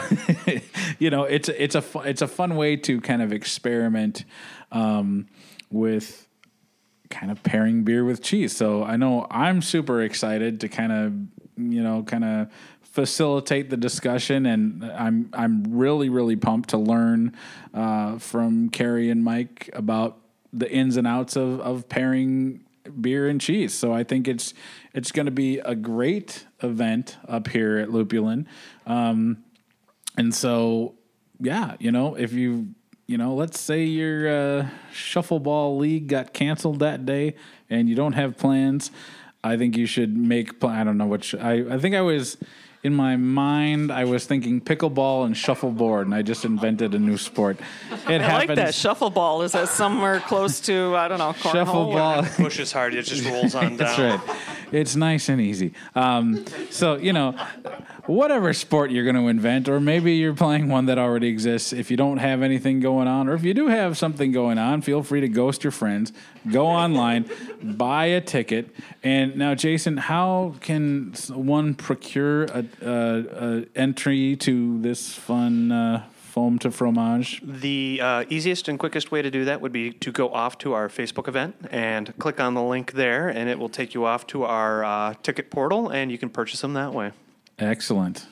[0.99, 4.25] you know, it's it's a it's a fun way to kind of experiment
[4.71, 5.27] um,
[5.69, 6.27] with
[7.11, 8.55] kind of pairing beer with cheese.
[8.55, 11.13] So I know I'm super excited to kind of,
[11.57, 12.47] you know, kind of
[12.91, 17.35] facilitate the discussion, and I'm I'm really really pumped to learn
[17.73, 20.17] uh, from Kerry and Mike about
[20.53, 22.63] the ins and outs of of pairing
[22.99, 23.73] beer and cheese.
[23.73, 24.53] So I think it's
[24.93, 28.45] it's going to be a great event up here at Lupulin.
[28.85, 29.43] Um,
[30.17, 30.95] and so,
[31.39, 32.69] yeah, you know, if you,
[33.07, 37.35] you know, let's say your uh, shuffleball league got canceled that day
[37.69, 38.91] and you don't have plans,
[39.43, 40.63] I think you should make.
[40.63, 41.33] I don't know which.
[41.33, 41.75] I.
[41.75, 42.37] I think I was
[42.83, 43.91] in my mind.
[43.91, 47.59] I was thinking pickleball and shuffleboard, and I just invented a new sport.
[48.07, 48.73] It I like that.
[48.73, 51.87] Shuffleball is that somewhere close to I don't know cornhole.
[51.87, 52.35] or- Shuffleball.
[52.37, 53.77] Pushes hard, it just rolls on down.
[53.77, 54.37] That's right.
[54.71, 55.73] It's nice and easy.
[55.95, 57.35] Um, so you know,
[58.11, 61.73] whatever sport you're going to invent, or maybe you're playing one that already exists.
[61.73, 64.81] If you don't have anything going on, or if you do have something going on,
[64.81, 66.11] feel free to ghost your friends.
[66.51, 67.29] Go online,
[67.63, 68.75] buy a ticket.
[69.03, 76.03] And now, Jason, how can one procure a, a, a entry to this fun uh,
[76.31, 77.41] foam to fromage?
[77.43, 80.73] The uh, easiest and quickest way to do that would be to go off to
[80.73, 84.27] our Facebook event and click on the link there, and it will take you off
[84.27, 87.11] to our uh, ticket portal, and you can purchase them that way.
[87.61, 88.25] Excellent.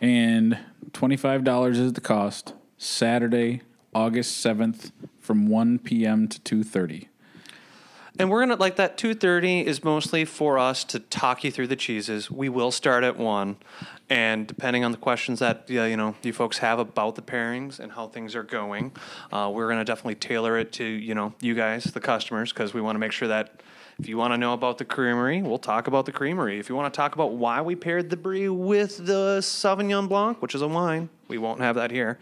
[0.00, 0.56] And
[0.92, 2.54] $25 is the cost.
[2.78, 6.28] Saturday, August 7th from 1 p.m.
[6.28, 7.08] to 2:30.
[8.20, 8.98] And we're gonna like that.
[8.98, 12.28] Two thirty is mostly for us to talk you through the cheeses.
[12.28, 13.58] We will start at one,
[14.10, 17.92] and depending on the questions that you know you folks have about the pairings and
[17.92, 18.90] how things are going,
[19.30, 22.80] uh, we're gonna definitely tailor it to you know you guys, the customers, because we
[22.80, 23.62] want to make sure that.
[23.98, 26.60] If you want to know about the creamery, we'll talk about the creamery.
[26.60, 30.40] If you want to talk about why we paired the brie with the Sauvignon Blanc,
[30.40, 32.18] which is a wine, we won't have that here.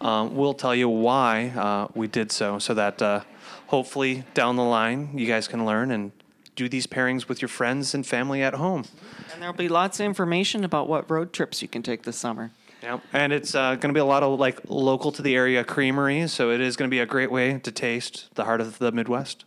[0.00, 3.20] Um, we'll tell you why uh, we did so, so that uh,
[3.66, 6.12] hopefully down the line you guys can learn and
[6.56, 8.86] do these pairings with your friends and family at home.
[9.32, 12.52] And there'll be lots of information about what road trips you can take this summer.
[12.82, 13.02] Yep.
[13.12, 16.32] And it's uh, going to be a lot of like local to the area creameries,
[16.32, 18.92] so it is going to be a great way to taste the heart of the
[18.92, 19.44] Midwest.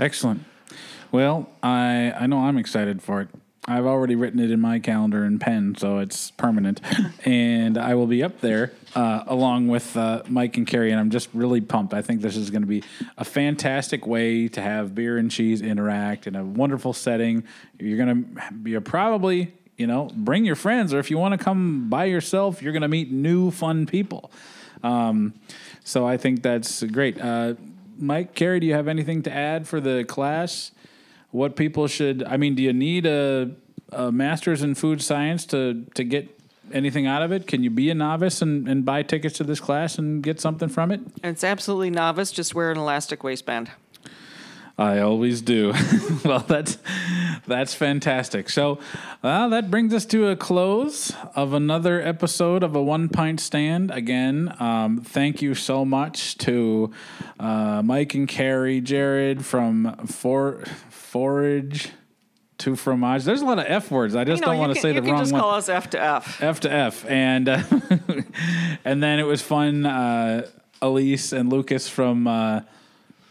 [0.00, 0.44] Excellent.
[1.12, 3.28] Well, I I know I'm excited for it.
[3.68, 6.80] I've already written it in my calendar in pen, so it's permanent,
[7.26, 11.10] and I will be up there uh, along with uh, Mike and Kerry, and I'm
[11.10, 11.92] just really pumped.
[11.92, 12.82] I think this is going to be
[13.18, 17.44] a fantastic way to have beer and cheese interact in a wonderful setting.
[17.78, 21.44] You're going to be probably you know bring your friends, or if you want to
[21.44, 24.32] come by yourself, you're going to meet new fun people.
[24.82, 25.34] Um,
[25.84, 27.20] so I think that's great.
[27.20, 27.54] Uh,
[27.98, 30.72] Mike, Kerry, do you have anything to add for the class?
[31.32, 32.22] What people should?
[32.22, 33.50] I mean, do you need a,
[33.90, 36.38] a master's in food science to to get
[36.72, 37.46] anything out of it?
[37.46, 40.68] Can you be a novice and, and buy tickets to this class and get something
[40.68, 41.00] from it?
[41.22, 42.32] And it's absolutely novice.
[42.32, 43.70] Just wear an elastic waistband.
[44.78, 45.74] I always do.
[46.24, 46.78] well, that's
[47.46, 48.48] that's fantastic.
[48.48, 48.78] So,
[49.22, 53.90] well, that brings us to a close of another episode of a one pint stand.
[53.90, 56.90] Again, um, thank you so much to
[57.38, 61.90] uh, Mike and Kerry, Jerred from For Forage
[62.58, 63.24] to Fromage.
[63.24, 64.16] There's a lot of F words.
[64.16, 65.40] I just you know, don't want to can, say you the can wrong just one.
[65.42, 66.42] call us F to F.
[66.42, 67.62] F to F, and uh,
[68.84, 69.84] and then it was fun.
[69.84, 70.46] Uh,
[70.80, 72.62] Alise and Lucas from uh,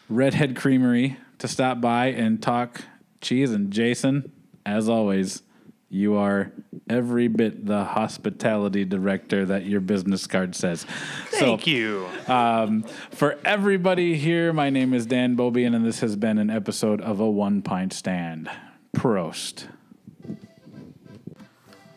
[0.09, 2.83] Redhead Creamery to stop by and talk
[3.19, 3.51] cheese.
[3.51, 4.31] And Jason,
[4.63, 5.41] as always,
[5.89, 6.51] you are
[6.87, 10.85] every bit the hospitality director that your business card says.
[11.29, 12.07] Thank you.
[12.27, 17.01] Um, for everybody here, my name is Dan Bobian, and this has been an episode
[17.01, 18.47] of a One Pint Stand.
[18.95, 19.65] Prost.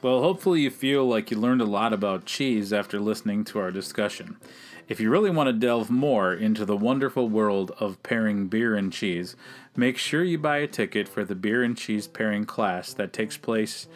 [0.01, 3.71] Well, hopefully, you feel like you learned a lot about cheese after listening to our
[3.71, 4.39] discussion.
[4.87, 8.93] If you really want to delve more into the wonderful world of pairing beer and
[8.93, 9.35] cheese,
[9.75, 13.39] make sure you buy a ticket for the beer and cheese pairing class that takes
[13.39, 13.89] place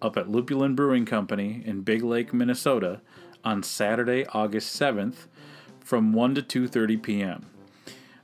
[0.00, 3.02] up at Lupulin Brewing Company in Big Lake, Minnesota
[3.44, 5.26] on Saturday, August 7th
[5.80, 7.46] from 1 to 2:30 p.m.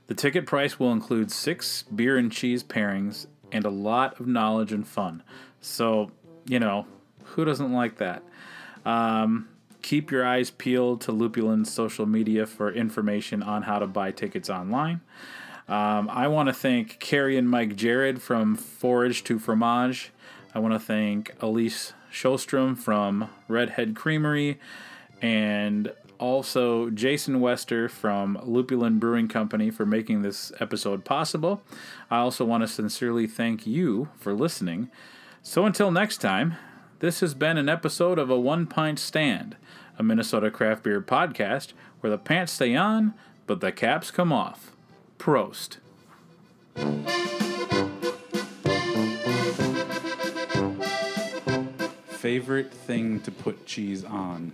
[0.07, 4.71] The ticket price will include 6 beer and cheese pairings and a lot of knowledge
[4.71, 5.21] and fun.
[5.61, 6.09] So,
[6.47, 6.87] you know,
[7.23, 8.23] who doesn't like that?
[8.85, 9.49] Um,
[9.87, 14.49] keep your eyes peeled to Lupulin's social media for information on how to buy tickets
[14.49, 14.99] online.
[15.69, 20.11] Um, I want to thank Kerry and Mike Jerred from Forage to Fromage.
[20.53, 24.59] I want to thank Alise Sjostrom from Redhead Creamery
[25.21, 31.61] and also Jason Wester from Lupulin Brewing Company for making this episode possible.
[32.11, 34.89] I also want to sincerely thank you for listening.
[35.41, 36.57] So until next time,
[36.99, 39.55] this has been an episode of A One Pint Stand,
[39.97, 43.13] a Minnesota craft beer podcast where the pants stay on,
[43.45, 44.71] but the caps come off.
[45.17, 45.77] Prost.
[52.09, 54.51] Favorite thing to put cheese on?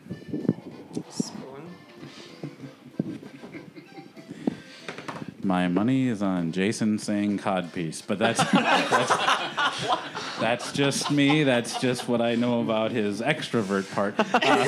[5.44, 11.44] My money is on Jason saying codpiece, but that's that's, that's just me.
[11.44, 14.16] That's just what I know about his extrovert part.
[14.18, 14.68] Uh,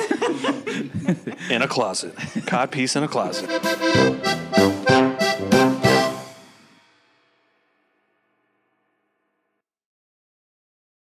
[1.50, 2.14] in a closet.
[2.16, 4.75] codpiece in a closet.